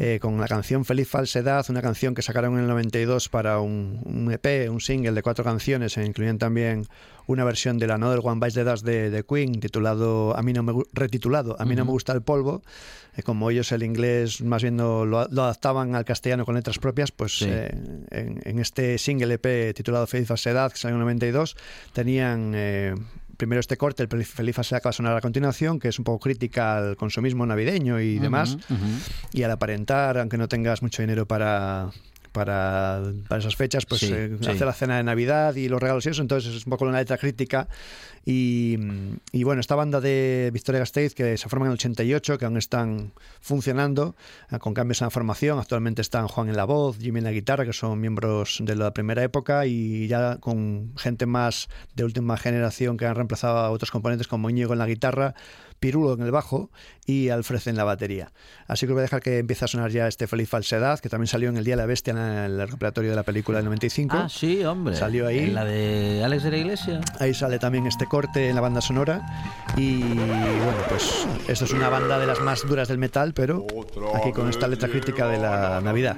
[0.00, 4.00] eh, con la canción Feliz Falsedad, una canción que sacaron en el 92 para un,
[4.04, 6.86] un EP, un single de cuatro canciones, e incluían también
[7.32, 10.52] una versión de la Another One Bites the Dust de, de Queen, titulado A mí
[10.52, 12.62] no me, retitulado A mí no me gusta el polvo.
[13.16, 16.78] Eh, como ellos el inglés más bien no lo, lo adaptaban al castellano con letras
[16.78, 17.46] propias, pues Sí.
[17.48, 17.70] eh,
[18.10, 21.56] en, en este single EP titulado Feliz Falsedad, que salió en el 92,
[21.92, 22.52] tenían...
[22.54, 22.94] eh,
[23.36, 26.04] Primero este corte, el Feliz Falsedad que va a sonar a continuación, que es un
[26.04, 28.58] poco crítica al consumismo navideño y demás
[29.32, 31.88] y al aparentar, aunque no tengas mucho dinero para,
[32.32, 34.50] para, para esas fechas, pues Sí, eh, sí.
[34.50, 36.98] hacer la cena de Navidad y los regalos y eso, entonces es un poco una
[36.98, 37.68] letra crítica.
[38.26, 38.76] Y,
[39.32, 42.58] y bueno, esta banda de Victoria Gasteiz, que se forma en el 88, que aún
[42.58, 44.14] están funcionando,
[44.50, 47.32] eh, con cambios en la formación, actualmente están Juan en la voz, Jimmy en la
[47.32, 52.36] guitarra, que son miembros de la primera época, y ya con gente más de última
[52.36, 55.34] generación que han reemplazado a otros componentes como Íñigo en la guitarra,
[55.80, 56.70] Pirulo en el bajo
[57.06, 58.32] y Alfred en la batería.
[58.68, 61.26] Así que voy a dejar que empiece a sonar ya este Feliz Falsedad, que también
[61.26, 64.16] salió en El Día de la Bestia, en el repertorio de la película del 95.
[64.16, 64.94] Ah, sí, hombre.
[64.94, 65.38] Salió ahí.
[65.38, 67.00] En la de Alex de la Iglesia.
[67.18, 69.22] Ahí sale también este corte en la banda sonora.
[69.76, 73.66] Y bueno, pues esto es una banda de las más duras del metal, pero
[74.14, 76.16] aquí con esta letra crítica de la Navidad.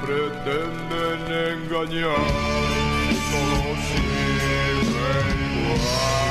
[0.00, 1.20] Pretenden
[1.52, 2.16] engañar.
[3.30, 6.21] Todo sigue igual.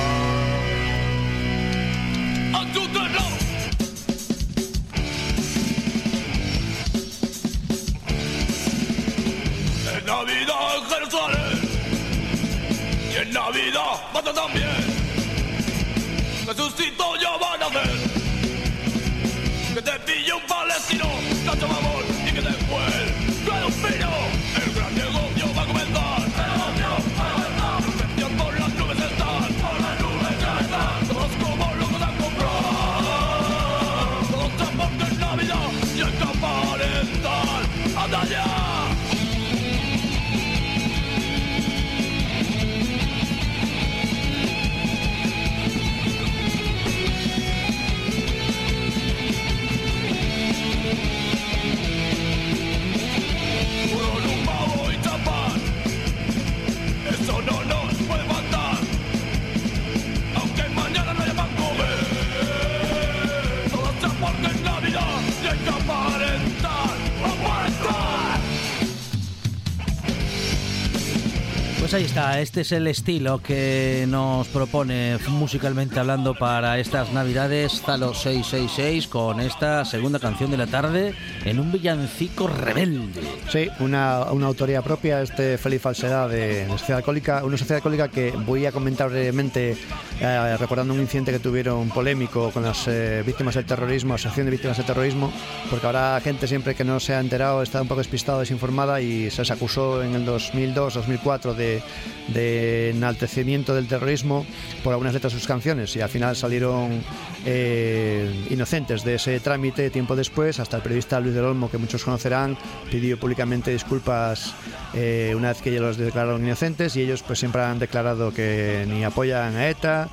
[71.92, 77.82] Pues ahí está, este es el estilo que nos propone musicalmente hablando para estas navidades.
[77.82, 81.14] Zalo 666 con esta segunda canción de la tarde
[81.46, 83.22] en un villancico rebelde.
[83.50, 88.32] Sí, una, una autoría propia, este Feliz Falsedad de, Sociedad Alcohólica, una sociedad alcohólica que
[88.32, 89.76] voy a comentar brevemente
[90.20, 94.52] eh, recordando un incidente que tuvieron polémico con las eh, víctimas del terrorismo, Asociación de
[94.52, 95.32] Víctimas del Terrorismo,
[95.70, 99.30] porque ahora gente siempre que no se ha enterado está un poco despistada, desinformada y
[99.32, 101.82] se les acusó en el 2002-2004 de,
[102.28, 104.46] de enaltecimiento del terrorismo
[104.84, 107.02] por algunas letras de sus canciones y al final salieron
[107.46, 112.04] eh, inocentes de ese trámite tiempo después, hasta el periodista Luis del Olmo, que muchos
[112.04, 112.58] conocerán,
[112.90, 114.54] pidió públicamente disculpas
[114.94, 118.86] eh, una vez que ellos los declararon inocentes y ellos pues siempre han declarado que
[118.88, 120.10] ni apoyan a ETA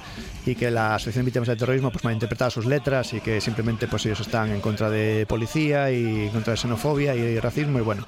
[0.46, 3.86] y que la Asociación de Víctimas del Terrorismo pues malinterpretaba sus letras y que simplemente
[3.86, 7.82] pues ellos están en contra de policía y en contra de xenofobia y racismo y
[7.82, 8.06] bueno,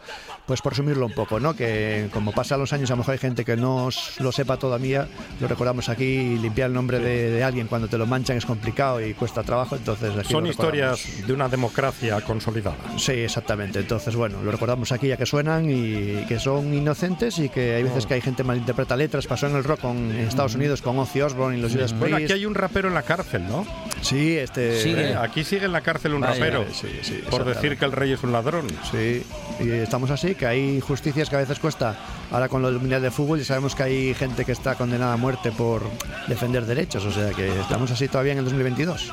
[0.51, 1.55] pues por resumirlo un poco, ¿no?
[1.55, 5.07] Que como pasan los años a lo mejor hay gente que no lo sepa todavía,
[5.41, 8.45] lo recordamos aquí y limpiar el nombre de, de alguien cuando te lo manchan es
[8.45, 12.77] complicado y cuesta trabajo, entonces aquí Son historias de una democracia consolidada.
[12.97, 13.79] Sí, exactamente.
[13.79, 17.85] Entonces, bueno, lo recordamos aquí ya que suenan y que son inocentes y que hay
[17.85, 19.29] veces que hay gente malinterpreta letras.
[19.29, 22.17] Pasó en el rock con- en Estados Unidos con Ozzy Osbourne y los Judas Bueno,
[22.17, 23.65] aquí hay un rapero en la cárcel, ¿no?
[24.03, 24.81] Sí, este...
[25.13, 27.93] Eh, Aquí sigue en la cárcel un Vaya, rapero sí, sí, por decir que el
[27.93, 28.67] rey es un ladrón.
[28.91, 29.23] Sí,
[29.61, 31.95] y estamos así, que hay injusticias que a veces cuesta.
[32.31, 35.13] Ahora con lo del Mundial de Fútbol ya sabemos que hay gente que está condenada
[35.13, 35.83] a muerte por
[36.29, 39.13] defender derechos, o sea que estamos así todavía en el 2022.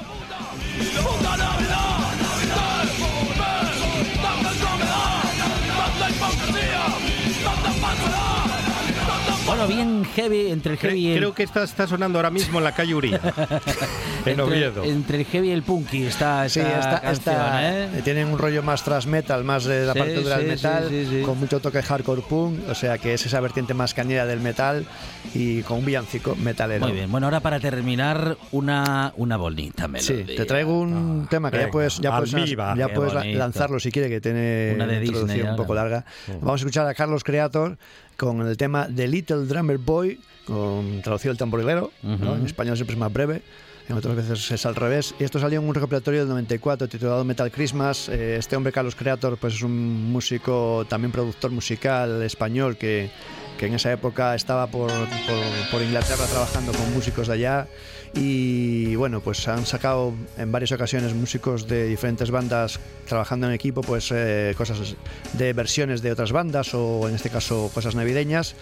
[9.57, 11.17] Bueno, bien heavy, entre el heavy y el...
[11.17, 13.19] Creo que esta está sonando ahora mismo en la calle Uría,
[14.25, 14.83] en entre, Oviedo.
[14.83, 18.01] entre el heavy y el punky está Sí, esta esta, canción, esta- ¿eh?
[18.03, 20.85] tienen un rollo más thrash metal, más de la Sí, parte dura del sí, metal,
[20.89, 21.21] sí, sí, sí.
[21.23, 24.85] con mucho toque hardcore punk, o sea que es esa vertiente más cañera del metal
[25.33, 26.85] y con un villancico metalero.
[26.85, 30.35] Muy bien, bueno, ahora para terminar, una, una bonita Sí, melodía.
[30.37, 33.39] te traigo un tema que ya venga, puedes, ya puedes, ya puedes la- bonito.
[33.39, 36.05] lanzarlo si quiere, que tiene Una de introducción Disney un poco larga.
[36.41, 37.77] Vamos a escuchar a Carlos Creator
[38.17, 42.15] con el tema The Little Drummer Boy, con traducido el tamborilero, ¿no?
[42.15, 42.33] Ujú.
[42.35, 43.41] en español siempre es más breve.
[43.89, 45.15] En otras veces es al revés.
[45.17, 48.09] Y esto salió en un recopilatorio del 94 titulado Metal Christmas.
[48.09, 53.09] Eh, Este hombre, Carlos Creator, pues es un músico, también productor musical español que,
[53.57, 57.67] que en esa época estaba por, por- por Inglaterra trabajando con músicos de allá.
[58.19, 63.81] Y bueno, pues han sacado en varias ocasiones músicos de diferentes bandas trabajando en equipo,
[63.81, 64.95] pues eh, cosas
[65.33, 68.55] de versiones de otras bandas o en este caso cosas navideñas.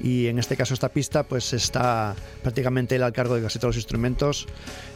[0.00, 3.74] Y en este caso esta pista pues está prácticamente él al cargo de casi todos
[3.74, 4.46] los instrumentos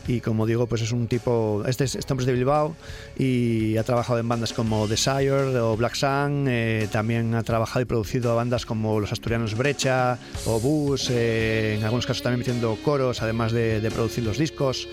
[0.07, 2.77] y como digo pues es un tipo, este, es- este es de Bilbao
[3.19, 7.85] y ha trabajado en bandas como Desire o Black Sun, eh, también ha trabajado y
[7.85, 13.23] producido bandas como los asturianos Brecha o Bus, eh, en algunos casos también metiendo coros
[13.23, 14.88] además de, de producir los discos.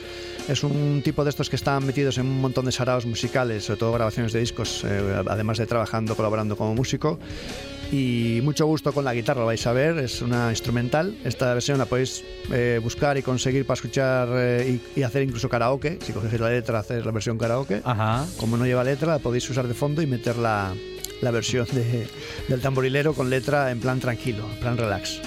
[0.47, 3.79] Es un tipo de estos que están metidos en un montón de saraos musicales, sobre
[3.79, 7.19] todo grabaciones de discos, eh, además de trabajando, colaborando como músico
[7.91, 11.15] y mucho gusto con la guitarra, lo vais a ver, es una instrumental.
[11.23, 15.49] Esta versión la podéis eh, buscar y conseguir para escuchar eh, y, y hacer incluso
[15.49, 15.99] karaoke.
[16.03, 17.81] Si cogéis la letra, hacer la versión karaoke.
[17.83, 18.25] Ajá.
[18.39, 20.73] Como no lleva letra, la podéis usar de fondo y meter la,
[21.21, 22.07] la versión de-
[22.47, 25.19] del tamborilero con letra en plan tranquilo, en plan relax.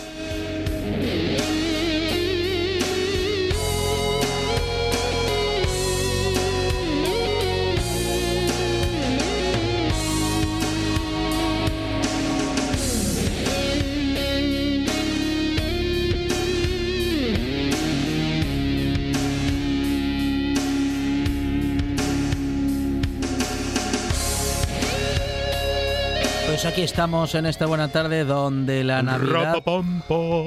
[26.73, 29.63] Aquí estamos en esta buena tarde donde la Navidad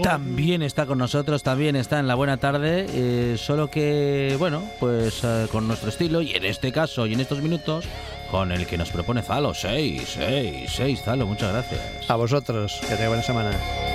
[0.02, 5.24] también está con nosotros, también está en la buena tarde, eh, solo que, bueno, pues
[5.24, 7.86] eh, con nuestro estilo y en este caso y en estos minutos
[8.32, 9.54] con el que nos propone Zalo.
[9.54, 12.10] 6, 6, 6, Zalo, muchas gracias.
[12.10, 13.95] A vosotros, que tengáis buena semana.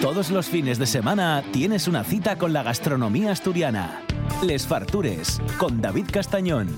[0.00, 4.02] Todos los fines de semana tienes una cita con la gastronomía asturiana.
[4.42, 6.76] Les Fartures, con David Castañón.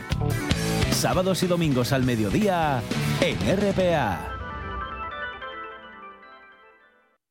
[0.90, 2.82] Sábados y domingos al mediodía,
[3.20, 4.36] en RPA.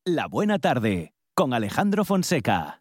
[0.06, 2.79] La buena tarde, con Alejandro Fonseca.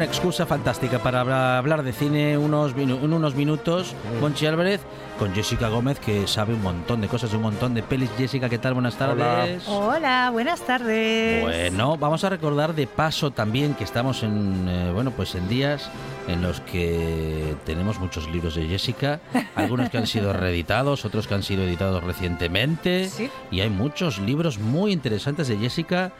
[0.00, 3.94] Una excusa fantástica para habla- hablar de cine unos unos minutos.
[4.18, 4.80] Conchi Álvarez
[5.18, 8.08] con Jessica Gómez, que sabe un montón de cosas, un montón de pelis.
[8.16, 8.72] Jessica, ¿qué tal?
[8.72, 9.62] Buenas tardes.
[9.68, 11.42] Hola, buenas tardes.
[11.42, 15.90] Bueno, vamos a recordar de paso también que estamos en eh, bueno pues en días
[16.28, 19.20] en los que tenemos muchos libros de Jessica,
[19.54, 23.28] algunos que han sido reeditados, otros que han sido editados recientemente, Sí.
[23.50, 26.12] y hay muchos libros muy interesantes de Jessica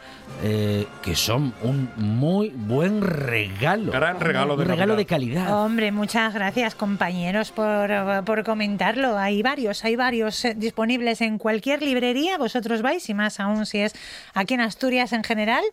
[0.43, 4.97] eh, que son un muy buen regalo, Gran regalo de un regalo Navidad.
[4.97, 5.63] de calidad.
[5.63, 7.89] Hombre, muchas gracias compañeros por,
[8.25, 9.17] por comentarlo.
[9.17, 12.37] Hay varios, hay varios eh, disponibles en cualquier librería.
[12.37, 13.93] Vosotros vais y más aún si es
[14.33, 15.63] aquí en Asturias en general.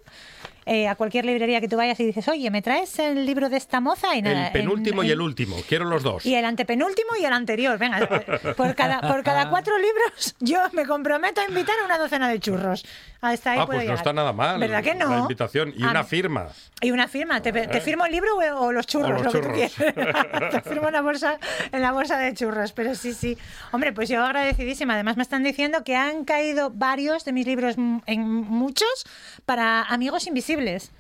[0.70, 3.56] eh, a cualquier librería que tú vayas y dices, oye, ¿me traes el libro de
[3.56, 4.14] esta moza?
[4.14, 5.56] Y nada, El penúltimo en- y el último.
[5.66, 6.26] Quiero los dos.
[6.26, 7.78] Y el antepenúltimo y el anterior.
[7.78, 8.06] Venga,
[8.54, 12.38] por cada, por cada cuatro libros yo me comprometo a invitar a una docena de
[12.38, 12.84] churros.
[13.20, 14.60] Hasta ahí ah, puedo pues no está nada mal.
[14.60, 15.10] ¿Verdad que no?
[15.10, 16.48] La invitación y Ah, una firma.
[16.80, 17.42] Y una firma.
[17.42, 19.10] ¿Te, te firmo el libro o, o los churros?
[19.10, 20.50] O los lo que tú churros.
[20.52, 21.38] te firmo en la, bolsa,
[21.72, 22.72] en la bolsa de churros.
[22.72, 23.36] Pero sí, sí.
[23.72, 24.94] Hombre, pues yo agradecidísima.
[24.94, 27.74] Además me están diciendo que han caído varios de mis libros,
[28.06, 29.06] en muchos,
[29.44, 30.92] para Amigos Invisibles.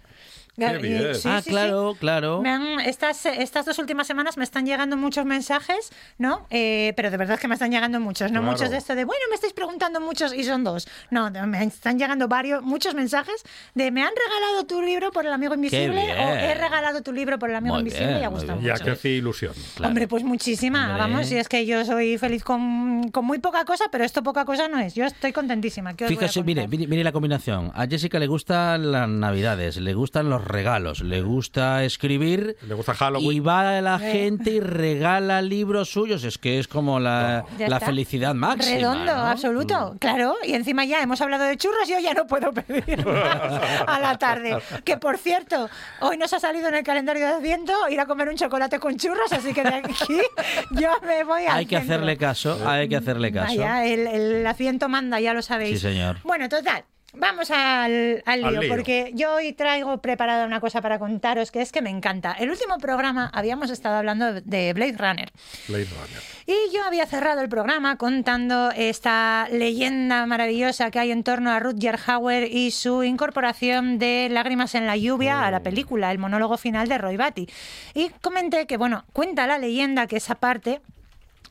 [0.58, 1.50] Qué sí, Ah, sí, sí.
[1.50, 2.40] claro, claro.
[2.42, 6.46] Me han- estas, estas dos últimas semanas me están llegando muchos mensajes, ¿no?
[6.50, 8.52] Eh, pero de verdad que me están llegando muchos, no Claro.
[8.52, 10.88] muchos de esto de, bueno, me estáis preguntando muchos y son dos.
[11.10, 13.42] No, me están llegando varios, muchos mensajes
[13.74, 17.38] de, me han regalado tu libro por el amigo invisible o he regalado tu libro
[17.38, 18.66] por el amigo Muy invisible bien, y ha gustado mucho.
[18.66, 19.52] Ya que hace ilusión.
[19.82, 20.98] Hombre, pues muchísima, Hombre.
[20.98, 24.44] vamos, y es que yo soy feliz con, con muy poca cosa, pero esto poca
[24.44, 24.94] cosa no es.
[24.94, 25.94] Yo estoy contentísima.
[25.94, 27.70] ¿qué os voy a Fíjese, mire, mire, mire la combinación.
[27.74, 32.56] A Jessica le gustan las navidades, le gustan los regalos, le gusta escribir.
[32.66, 33.32] Le gusta Halloween.
[33.32, 34.12] Y va la Eh.
[34.12, 36.24] gente y regala libros suyos.
[36.24, 38.76] Es que es como la, la felicidad máxima.
[38.76, 39.22] Redondo, ¿no?
[39.24, 39.26] Mm.
[39.26, 39.96] absoluto.
[40.00, 43.04] Claro, y encima ya hemos hablado de churros, yo ya no puedo pedir
[43.86, 44.56] a la tarde.
[44.84, 45.68] Que por cierto,
[46.00, 48.96] hoy nos ha salido en el calendario de Adviento ir a comer un chocolate con
[48.96, 49.94] churros, así que de aquí
[50.72, 51.54] yo me voy a.
[51.54, 53.48] Hay que hacerle caso, hay que hacerle caso.
[53.48, 55.80] Vaya, el, el Adviento manda, ya lo sabéis.
[55.80, 56.16] Sí, señor.
[56.24, 56.84] Bueno, total.
[57.14, 61.62] Vamos al, al Al lío, porque yo hoy traigo preparada una cosa para contaros que
[61.62, 62.32] es que me encanta.
[62.32, 65.32] El último programa habíamos estado hablando de Blade Runner.
[65.68, 66.22] Blade Runner.
[66.46, 71.60] Y yo había cerrado el programa contando esta leyenda maravillosa que hay en torno a
[71.60, 76.58] Rutger Hauer y su incorporación de Lágrimas en la lluvia a la película, el monólogo
[76.58, 77.48] final de Roy Batty.
[77.94, 80.82] Y comenté que, bueno, cuenta la leyenda que esa parte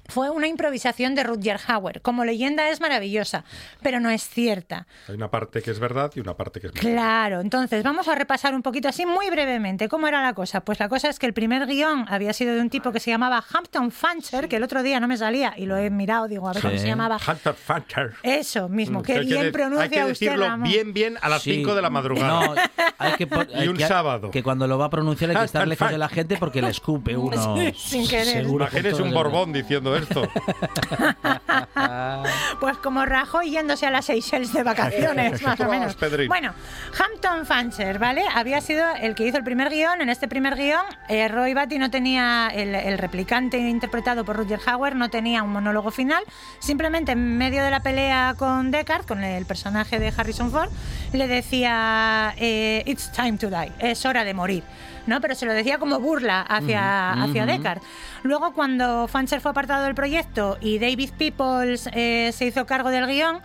[0.08, 2.02] fue una improvisación de Rutger Hauer.
[2.02, 3.44] Como leyenda es maravillosa,
[3.82, 4.88] pero no es cierta.
[5.08, 6.94] Hay una parte que es verdad y una parte que es mentira.
[6.94, 10.62] Claro, entonces vamos a repasar un poquito así muy brevemente cómo era la cosa.
[10.62, 13.12] Pues la cosa es que el primer guion había sido de un tipo que se
[13.12, 16.48] llamaba Hampton Fancher, que el otro día no me salía y lo he mirado, digo,
[16.50, 17.18] a ver cómo se llamaba.
[17.28, 18.14] Hunter Fancher.
[18.24, 21.30] Eso mismo, Mm, que que bien de- pronuncia Hay que usted, decirlo bien, bien a
[21.30, 21.54] las Sí.
[21.56, 22.46] 5 de la madrugada.
[22.48, 22.56] No,
[22.98, 23.28] hay que
[23.64, 24.32] Y un que- sábado.
[24.32, 26.70] Que cuando lo va a pronunciar hay que estar lejos de la gente porque le
[26.70, 27.38] escupe uno.
[27.58, 28.26] Sí, sin querer.
[28.44, 29.96] Seguro Imagínese un Borbón diciendo
[32.60, 35.96] Pues como Rajoy yéndose a las Seychelles de vacaciones, más o menos.
[35.96, 36.28] Pedrín.
[36.28, 36.54] Bueno,
[36.98, 38.24] Hampton Fancher, ¿vale?
[38.34, 40.02] Había sido el que hizo el primer guion.
[40.02, 44.60] En este primer guion, eh, Roy Batty no tenía, el, el replicante interpretado por Roger
[44.66, 46.24] Hauer, no tenía un monólogo final.
[46.60, 50.70] Simplemente en medio de la pelea con Deckard, con el personaje de Harrison Ford,
[51.14, 54.64] le decía, eh, It's time to die, es hora de morir.
[55.08, 55.20] ¿No?
[55.22, 57.46] Pero se lo decía como burla hacia, Ujú, hacia.
[57.46, 57.82] Deckard.
[58.24, 63.08] Luego, cuando Fancher fue apartado del proyecto y David Peoples eh, se hizo cargo del
[63.08, 63.42] guion,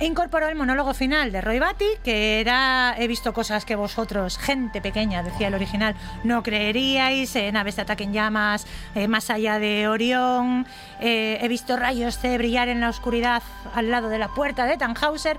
[0.00, 4.80] incorporó el monólogo final de Roy Batty, que era He visto cosas que vosotros, gente
[4.80, 5.94] pequeña, decía el original,
[6.24, 10.66] no creeríais, eh, naves de ataque en llamas, eh, más allá de Orión,
[11.00, 13.42] eh, he visto rayos C brillar en la oscuridad
[13.74, 15.36] al lado de la puerta de Tannhauser.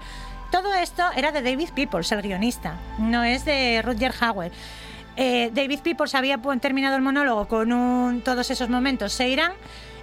[0.52, 4.52] Todo esto era de David Peoples, el guionista, no es de Roger Hauer.
[5.18, 9.52] Eh, David Peoples había terminado el monólogo con un todos esos momentos se irán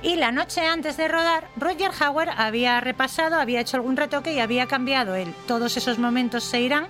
[0.03, 4.41] y la noche antes de rodar Roger Hauer había repasado, había hecho algún retoque y
[4.41, 6.87] había cambiado el todos esos momentos se irán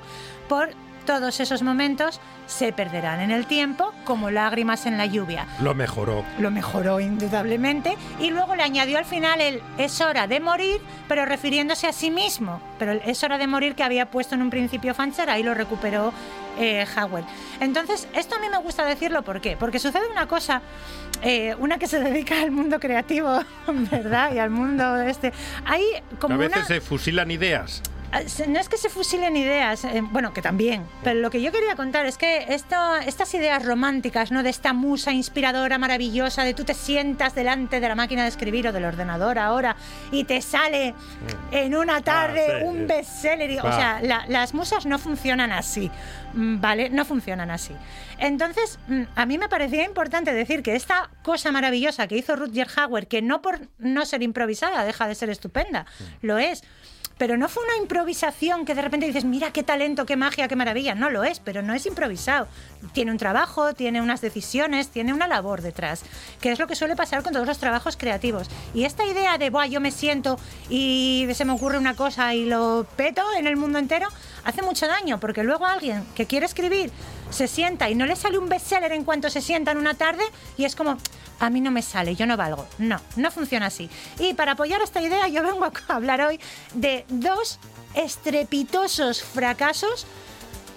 [0.48, 0.70] por
[1.08, 5.46] todos esos momentos se perderán en el tiempo como lágrimas en la lluvia.
[5.62, 6.22] Lo mejoró.
[6.38, 11.24] Lo mejoró indudablemente y luego le añadió al final el es hora de morir, pero
[11.24, 12.60] refiriéndose a sí mismo.
[12.78, 15.54] Pero el es hora de morir que había puesto en un principio Fancher, ahí lo
[15.54, 16.12] recuperó
[16.58, 17.24] eh, Howard.
[17.58, 19.56] Entonces, esto a mí me gusta decirlo, ¿por qué?
[19.56, 20.60] Porque sucede una cosa,
[21.22, 23.40] eh, una que se dedica al mundo creativo,
[23.90, 24.34] ¿verdad?
[24.34, 25.32] Y al mundo este.
[25.64, 25.84] Hay
[26.18, 26.66] como a veces una...
[26.66, 27.82] se fusilan ideas.
[28.10, 31.52] Ah, No es que se fusilen ideas, eh, bueno, que también, pero lo que yo
[31.52, 34.42] quería contar es que estas ideas románticas, ¿no?
[34.42, 38.66] De esta musa inspiradora, maravillosa, de tú te sientas delante de la máquina de escribir
[38.66, 39.76] o del ordenador ahora
[40.10, 40.94] y te sale
[41.52, 43.50] en una tarde Ah, sí, un bestseller.
[43.50, 43.72] y- O Ah.
[43.76, 45.90] sea, la- las musas no funcionan así,
[46.32, 46.88] mm, ¿vale?
[46.88, 47.74] No funcionan así.
[48.18, 52.68] Entonces, mm, a mí me parecía importante decir que esta cosa maravillosa que hizo Rutger
[52.76, 55.84] Hauer, que no por no ser improvisada deja de ser estupenda,
[56.22, 56.62] lo es.
[57.18, 60.56] Pero no fue una improvisación que de repente dices, mira qué talento, qué magia, qué
[60.56, 60.94] maravilla.
[60.94, 62.46] No lo es, pero no es improvisado.
[62.92, 66.02] Tiene un trabajo, tiene unas decisiones, tiene una labor detrás,
[66.40, 68.48] que es lo que suele pasar con todos los trabajos creativos.
[68.72, 70.38] Y esta idea de, Buah, yo me siento
[70.70, 74.08] y se me ocurre una cosa y lo peto en el mundo entero,
[74.44, 76.90] hace mucho daño, porque luego alguien que quiere escribir
[77.30, 80.24] se sienta y no le sale un bestseller en cuanto se sienta en una tarde
[80.56, 80.96] y es como,
[81.40, 82.66] a mí no me sale, yo no valgo.
[82.78, 83.90] No, no funciona así.
[84.18, 86.40] Y para apoyar esta idea yo vengo a hablar hoy
[86.74, 87.58] de dos
[87.94, 90.06] estrepitosos fracasos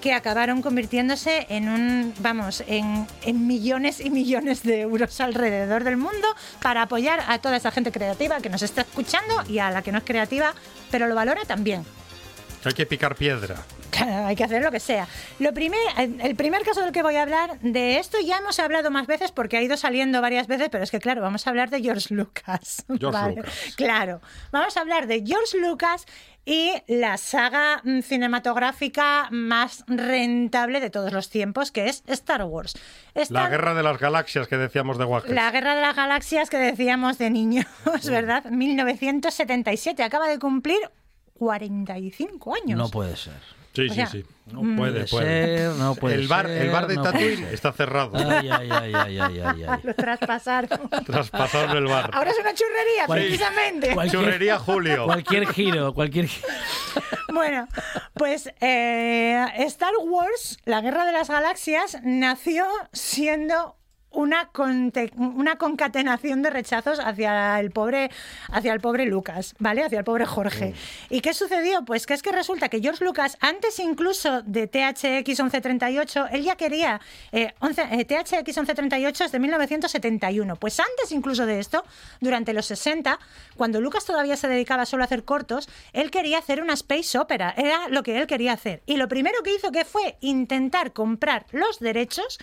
[0.01, 5.95] que acabaron convirtiéndose en un, vamos, en, en millones y millones de euros alrededor del
[5.95, 6.27] mundo
[6.61, 9.91] para apoyar a toda esa gente creativa que nos está escuchando y a la que
[9.91, 10.55] no es creativa,
[10.89, 11.85] pero lo valora también.
[12.63, 13.55] Hay que picar piedra.
[13.89, 15.07] Claro, hay que hacer lo que sea.
[15.39, 18.91] Lo primer, el primer caso del que voy a hablar, de esto ya hemos hablado
[18.91, 21.69] más veces porque ha ido saliendo varias veces, pero es que claro, vamos a hablar
[21.69, 22.85] de George Lucas.
[22.99, 23.73] George Lucas.
[23.75, 26.05] Claro, vamos a hablar de George Lucas
[26.43, 32.75] y la saga mm, cinematográfica más rentable de todos los tiempos, que es Star Wars.
[33.29, 35.31] La guerra de las galaxias que decíamos de Wacker.
[35.31, 37.65] la Guerra de las Galaxias que decíamos de niños,
[38.09, 38.45] ¿verdad?
[38.45, 40.79] 1977, acaba de cumplir
[41.41, 42.77] 45 años.
[42.77, 43.33] No puede ser.
[43.73, 44.23] Sí, O sí, sea, sí.
[44.51, 44.75] No Mm.
[44.77, 48.11] puede ser, no puede el bar, ser, el bar de no Tatooine está cerrado.
[48.15, 49.79] Ay, ay, ay, ay, ay, ay, ay.
[49.83, 50.89] Lo traspasaron.
[51.05, 52.11] Traspasaron el bar.
[52.13, 53.93] Ahora es una churrería, Cual- precisamente.
[53.95, 55.05] cualquier- Churrería Julio.
[55.05, 56.41] Cualquier giro, cualquier gi-
[57.33, 57.67] Bueno,
[58.13, 63.77] pues eh, Star Wars, la Guerra de las Galaxias, nació siendo
[64.11, 64.49] una,
[65.15, 68.11] una concatenación de rechazos hacia el pobre
[68.49, 69.83] hacia el pobre Lucas, ¿vale?
[69.83, 70.73] Hacia el pobre Jorge.
[71.09, 71.83] ¿Y qué sucedió?
[71.85, 76.55] Pues que es que resulta que George Lucas, antes incluso de THX 1138, él ya
[76.55, 77.01] quería
[77.31, 80.55] eh, 11 eh, THX 1138 es de 1971.
[80.55, 81.83] Pues antes incluso de esto,
[82.19, 83.19] durante los 60,
[83.55, 87.53] cuando Lucas todavía se dedicaba solo a hacer cortos, él quería hacer una space opera,
[87.57, 88.81] era lo que él quería hacer.
[88.85, 92.39] Y lo primero que hizo que fue intentar comprar los derechos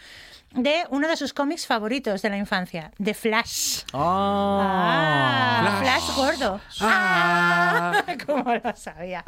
[0.52, 3.82] de uno de sus cómics favoritos de la infancia, The Flash.
[3.92, 6.60] Ah, Flash, gordo.
[6.80, 9.24] Ah, ¿Cómo lo sabía?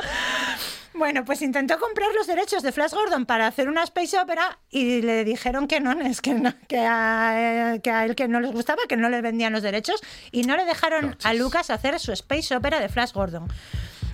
[0.95, 5.03] Bueno, pues intentó comprar los derechos de Flash Gordon para hacer una space opera y
[5.03, 8.53] le dijeron que no, es que, no, que, a, que a él que no les
[8.53, 10.01] gustaba, que no le vendían los derechos
[10.33, 13.47] y no le dejaron a Lucas hacer su space opera de Flash Gordon.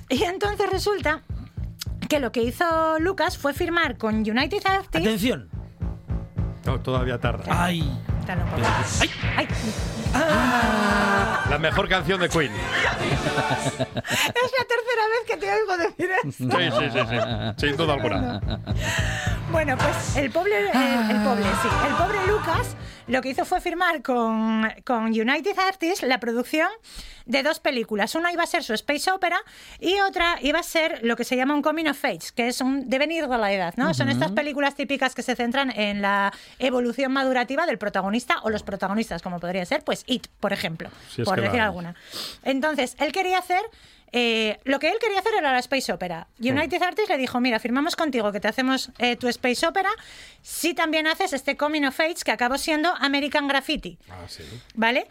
[0.09, 1.22] Y entonces resulta
[2.09, 4.96] que lo que hizo Lucas fue firmar con United Artists.
[4.96, 5.55] Atención.
[6.67, 7.45] No, todavía tarda.
[7.49, 7.81] Ay.
[8.27, 8.67] Poco.
[9.37, 9.49] Ay.
[11.49, 12.53] La mejor canción de Queen.
[13.57, 16.31] Es la tercera vez que te oigo decir esto.
[16.59, 17.67] Sí, sí, sí, sí.
[17.69, 18.41] Sin duda alguna.
[19.53, 23.61] Bueno, pues el pobre, el, el pobre, sí, el pobre Lucas lo que hizo fue
[23.61, 26.69] firmar con, con United Artists la producción
[27.27, 28.14] de dos películas.
[28.14, 29.39] Una iba a ser su space opera
[29.79, 32.61] y otra iba a ser lo que se llama un coming of age, que es
[32.61, 33.93] un devenir de la edad, ¿no?
[33.95, 38.62] Son estas películas típicas que se centran en la evolución madurativa del protagonista o los
[38.62, 41.95] protagonistas, como podría ser, pues It, por ejemplo, Si por decir alguna.
[42.45, 43.62] Entonces, él quería hacer
[44.12, 46.29] eh, lo que él quería hacer era la Space Opera.
[46.39, 49.91] United Artists le dijo, mira, firmamos contigo que te hacemos eh, tu Space Opera
[50.43, 53.99] si también haces este Coming of Age que acabó siendo American Graffiti.
[54.09, 54.45] Ah, sí.
[54.74, 55.09] ¿Vale?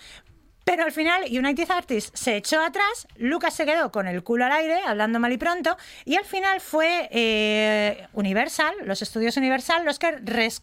[0.65, 4.51] Pero al final United Artists se echó atrás, Lucas se quedó con el culo al
[4.51, 9.99] aire, hablando mal y pronto, y al final fue eh, Universal, los estudios Universal, los
[9.99, 10.17] que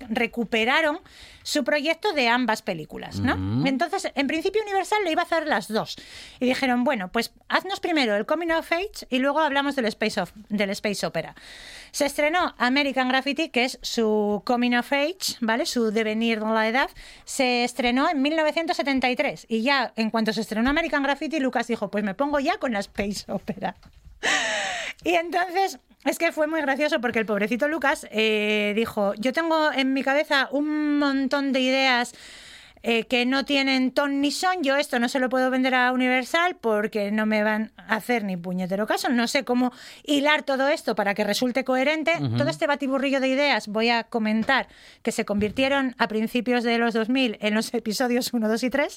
[0.09, 0.99] recuperaron
[1.43, 3.67] su proyecto de ambas películas, ¿no?
[3.67, 5.97] Entonces, en principio Universal le iba a hacer las dos.
[6.41, 10.21] Y dijeron, bueno, pues haznos primero el Coming of Age y luego hablamos del Space,
[10.21, 11.35] of- del Space Opera.
[11.91, 15.67] Se estrenó American Graffiti, que es su Coming of Age, ¿vale?
[15.67, 16.91] Su devenir de la edad.
[17.25, 19.47] Se estrenó en 1973.
[19.49, 22.73] Y ya, en cuanto se estrenó American Graffiti, Lucas dijo, pues me pongo ya con
[22.73, 23.77] la Space Opera.
[25.05, 29.71] Y entonces, es que fue muy gracioso porque el pobrecito Lucas eh, dijo, yo tengo
[29.73, 32.13] en mi cabeza un montón de ideas
[32.85, 35.93] eh, que no tienen ton ni son, yo esto no se lo puedo vender a
[35.93, 39.71] Universal porque no me van a hacer ni puñetero caso, no sé cómo
[40.03, 42.11] hilar todo esto para que resulte coherente.
[42.37, 44.67] Todo este batiburrillo de ideas voy a comentar
[45.05, 48.97] que se convirtieron a principios de los 2000 en los episodios 1, 2 y 3,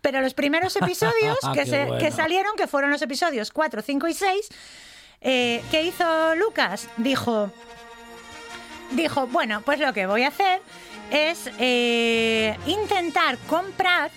[0.00, 4.06] pero los primeros episodios que, Qué se- que salieron, que fueron los episodios 4, 5
[4.06, 4.48] y 6,
[5.24, 6.88] eh, ¿qué hizo Lucas?
[6.98, 7.50] Dijo,
[8.92, 10.60] dijo, bueno, pues lo que voy a hacer
[11.10, 14.10] es eh, intentar comprar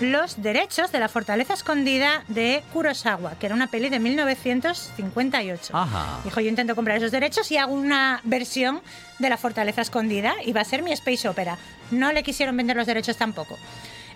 [0.00, 5.76] los derechos de la fortaleza escondida de Kurosawa, que era una peli de 1958.
[5.76, 6.20] Ajá.
[6.24, 8.80] Dijo, yo intento comprar esos derechos y hago una versión
[9.18, 11.58] de la fortaleza escondida y va a ser mi space opera.
[11.90, 13.58] No le quisieron vender los derechos tampoco.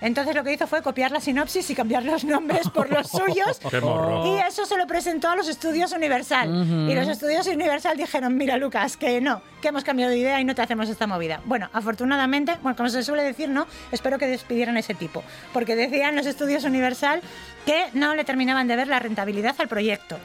[0.02, 3.60] Entonces lo que hizo fue copiar la sinopsis y cambiar los nombres por los suyos.
[3.70, 4.26] Qué morro.
[4.26, 6.48] Y eso se lo presentó a los estudios Universal.
[6.90, 10.44] Y los estudios Universal dijeron, mira Lucas, que no, que hemos cambiado de idea y
[10.44, 11.40] no te hacemos esta movida.
[11.44, 15.22] Bueno, afortunadamente, bueno, como se suele decir, no, espero que despidieran a ese tipo.
[15.52, 17.22] Porque decían los estudios Universal
[17.64, 20.18] que no le terminaban de ver la rentabilidad al proyecto.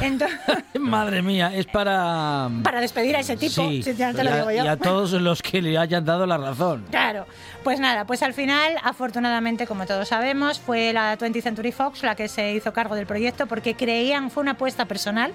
[0.00, 0.38] Entonces,
[0.80, 2.48] Madre mía, es para...
[2.62, 4.64] para despedir a ese tipo, Sí, si ya te y lo a- digo yo.
[4.64, 6.84] y a todos los que le hayan dado la razón.
[6.90, 7.26] Claro,
[7.64, 12.14] pues nada, pues al final, afortunadamente, como todos sabemos, fue la 20th Century Fox la
[12.14, 15.32] que se hizo cargo del proyecto porque creían, fue una apuesta personal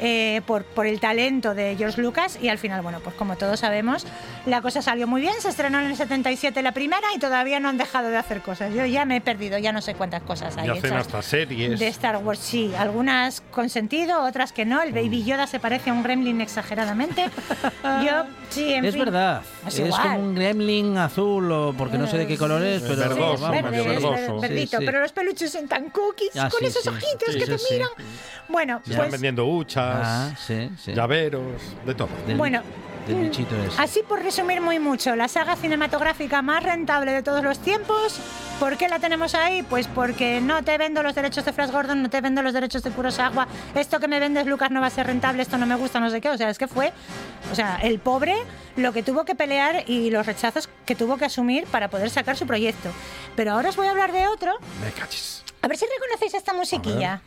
[0.00, 3.60] eh, por, por el talento de George Lucas y al final, bueno, pues como todos
[3.60, 4.06] sabemos,
[4.46, 7.68] la cosa salió muy bien, se estrenó en el 77 la primera y todavía no
[7.68, 8.72] han dejado de hacer cosas.
[8.74, 11.22] Yo ya me he perdido, ya no sé cuántas cosas hay Y hacen hechas hasta
[11.22, 11.78] series.
[11.78, 14.82] de Star Wars, sí, algunas con sentido, otras que no.
[14.82, 17.24] El Baby Yoda se parece a un gremlin exageradamente.
[18.04, 19.04] Yo, sí, en es fin.
[19.04, 22.82] verdad, Es es, como un gremlin azul, o porque no sé de qué color es,
[22.82, 24.84] pero verdoso, vamos, verde, sí, es sí, ver- sí, verdito, sí.
[24.86, 26.88] pero los peluches son tan cookies, Ah, con sí, esos sí.
[26.88, 27.66] ojitos Sí, que sí, te sí.
[27.74, 27.88] miran.
[28.48, 30.92] Bueno, Están pues vendiendo huchas, Ah, sí, sí.
[30.94, 32.08] llaveros, de todo.
[32.26, 32.62] Del- Bueno,
[33.06, 33.80] del bichito ese.
[33.80, 38.18] así por resumir muy mucho, la saga cinematográfica más rentable de todos los tiempos.
[38.58, 39.62] ¿Por qué la tenemos ahí?
[39.62, 42.82] Pues porque no te vendo los derechos de Flash Gordon, no te vendo los derechos
[42.82, 43.46] de Kurosawa.
[43.74, 46.08] Esto que me vendes, Lucas, no va a ser rentable, esto no me gusta, no
[46.10, 46.30] sé qué.
[46.30, 46.92] O sea, es que fue,
[47.52, 48.34] o sea, el pobre
[48.76, 52.36] lo que tuvo que pelear y los rechazos que tuvo que asumir para poder sacar
[52.36, 52.88] su proyecto.
[53.36, 54.54] Pero ahora os voy a hablar de otro.
[54.82, 55.44] Me cachis.
[55.62, 57.20] A ver si reconocéis esta musiquilla.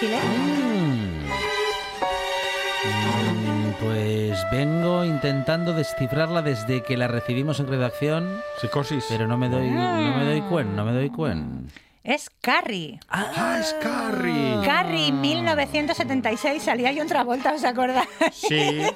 [0.00, 0.20] Difícil, ¿eh?
[2.84, 8.40] Mm, Pues vengo intentando descifrarla desde que la recibimos en redacción.
[8.60, 9.06] Psicosis.
[9.08, 11.68] Pero no me doy, no me doy cuen, no me doy cuen.
[12.08, 12.98] Es Carrie.
[13.10, 14.64] Ah, es Carrie.
[14.64, 18.08] Carrie, 1976, salía yo otra vuelta, ¿os acordáis?
[18.32, 18.80] Sí.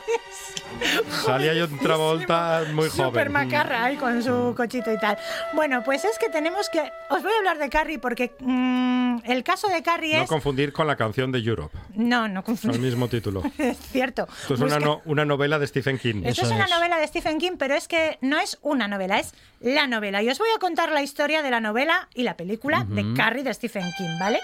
[1.25, 3.33] Salía yo otra volta muy Super joven.
[3.33, 5.17] macarra ahí con su cochito y tal.
[5.53, 6.81] Bueno, pues es que tenemos que...
[7.11, 10.29] Os voy a hablar de Carrie porque mm, el caso de Carrie No es...
[10.29, 12.81] confundir con la canción de Europe, No, no confundir.
[12.81, 13.43] mismo título.
[13.59, 14.27] Es cierto.
[14.41, 16.23] Esto es una, no- novela de Stephen King.
[16.25, 19.35] Esto es una novela de Stephen King, pero es que no es una novela, es
[19.61, 20.23] la novela.
[20.23, 23.42] Y os voy a contar la historia de la novela y la película de Carrie
[23.44, 24.40] de Stephen King, ¿vale?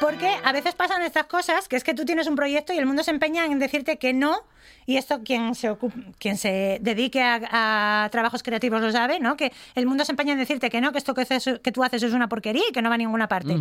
[0.00, 2.84] Porque a veces pasan estas cosas, que es que tú tienes un proyecto y el
[2.84, 4.40] mundo se empeña en decirte que no,
[4.84, 9.38] y esto quien se ocup- quien se dedique a, a trabajos creativos lo sabe, ¿no?
[9.38, 11.82] Que el mundo se empeña en decirte que no, que esto que, haces- que tú
[11.82, 13.56] haces es una porquería y que no va a ninguna parte.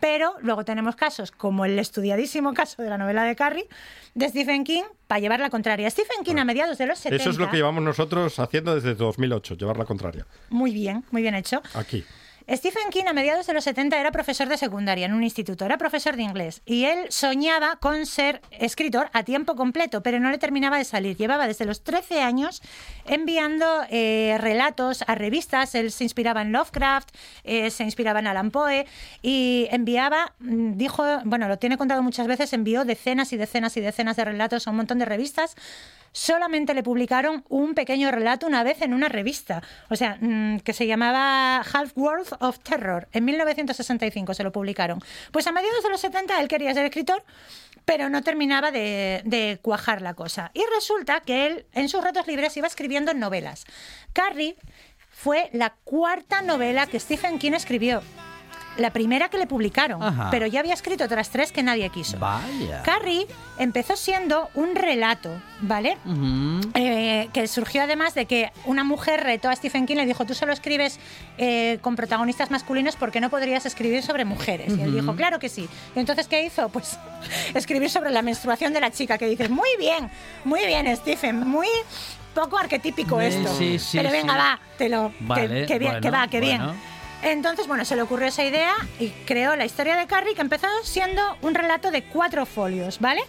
[0.00, 3.66] Pero luego tenemos casos, como el estudiadísimo caso de la novela de Carrie,
[4.14, 5.90] de Stephen King, para llevar la contraria.
[5.90, 7.20] Stephen King a mediados de los 70...
[7.20, 10.24] Eso es lo que llevamos nosotros haciendo desde 2008, llevar la contraria.
[10.50, 11.60] Muy bien, muy bien hecho.
[11.74, 12.04] Aquí.
[12.52, 15.78] Stephen King a mediados de los 70 era profesor de secundaria en un instituto, era
[15.78, 20.38] profesor de inglés y él soñaba con ser escritor a tiempo completo, pero no le
[20.38, 21.16] terminaba de salir.
[21.16, 22.60] Llevaba desde los 13 años
[23.06, 27.10] enviando eh, relatos a revistas, él se inspiraba en Lovecraft,
[27.44, 28.84] eh, se inspiraba en Alan Poe
[29.22, 33.80] y enviaba, mm, dijo, bueno, lo tiene contado muchas veces, envió decenas y decenas y
[33.80, 35.54] decenas de relatos a un montón de revistas.
[36.12, 40.72] Solamente le publicaron un pequeño relato una vez en una revista, o sea, mm, que
[40.72, 43.08] se llamaba Half World of Terror.
[43.12, 45.00] En 1965 se lo publicaron.
[45.30, 47.22] Pues a mediados de los 70 él quería ser escritor,
[47.84, 50.50] pero no terminaba de, cuajar la cosa.
[50.54, 53.64] Y resulta que él en sus ratos libres iba escribiendo novelas.
[54.12, 54.56] Carrie
[55.10, 58.02] fue la cuarta novela que Stephen King escribió.
[58.76, 60.28] La primera que le publicaron, Ajá.
[60.30, 62.18] pero ya había escrito otras tres que nadie quiso.
[62.18, 62.82] Vaya.
[62.82, 63.26] Carrie
[63.58, 65.98] empezó siendo un relato, ¿vale?
[66.74, 70.24] Eh, que surgió además de que una mujer retó a Stephen King y le dijo,
[70.24, 70.98] tú solo escribes
[71.36, 74.72] eh, con protagonistas masculinos porque no podrías escribir sobre mujeres.
[74.78, 75.68] Y él dijo, claro que sí.
[75.94, 76.68] Y entonces, ¿qué hizo?
[76.70, 76.96] Pues
[77.54, 80.10] escribir sobre la menstruación de la chica, que dices, muy bien,
[80.44, 81.68] muy bien, Stephen, muy
[82.34, 83.54] poco arquetípico Sí, esto.
[83.58, 85.12] sí, sí, Pero venga, va, te lo...
[85.34, 86.66] que- bien, bueno, que va, que bueno.
[86.66, 86.80] bien.
[87.22, 90.66] Entonces, bueno, se le ocurrió esa idea y creó la historia de Carrie, que empezó
[90.82, 93.20] siendo un relato de cuatro folios, ¿vale?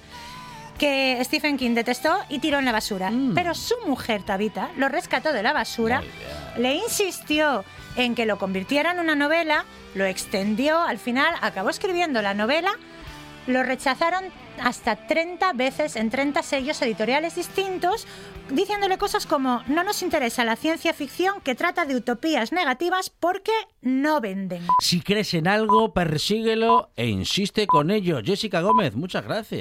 [0.78, 3.12] Que Stephen King detestó y tiró en la basura.
[3.12, 3.34] Mm.
[3.36, 6.04] Pero su mujer, Tabitha, lo rescató de la basura,
[6.58, 7.66] le insistió
[7.98, 12.72] en que lo convirtiera en una novela, lo extendió, al final acabó escribiendo la novela,
[13.48, 14.24] lo rechazaron
[14.64, 18.08] hasta 30 veces en 30 sellos editoriales distintos,
[18.50, 23.52] diciéndole cosas como no nos interesa la ciencia ficción que trata de utopías negativas porque
[23.82, 24.66] no venden.
[24.80, 28.22] Si crees en algo, persíguelo e insiste con ello.
[28.24, 29.60] Jessica Gómez, muchas gracias.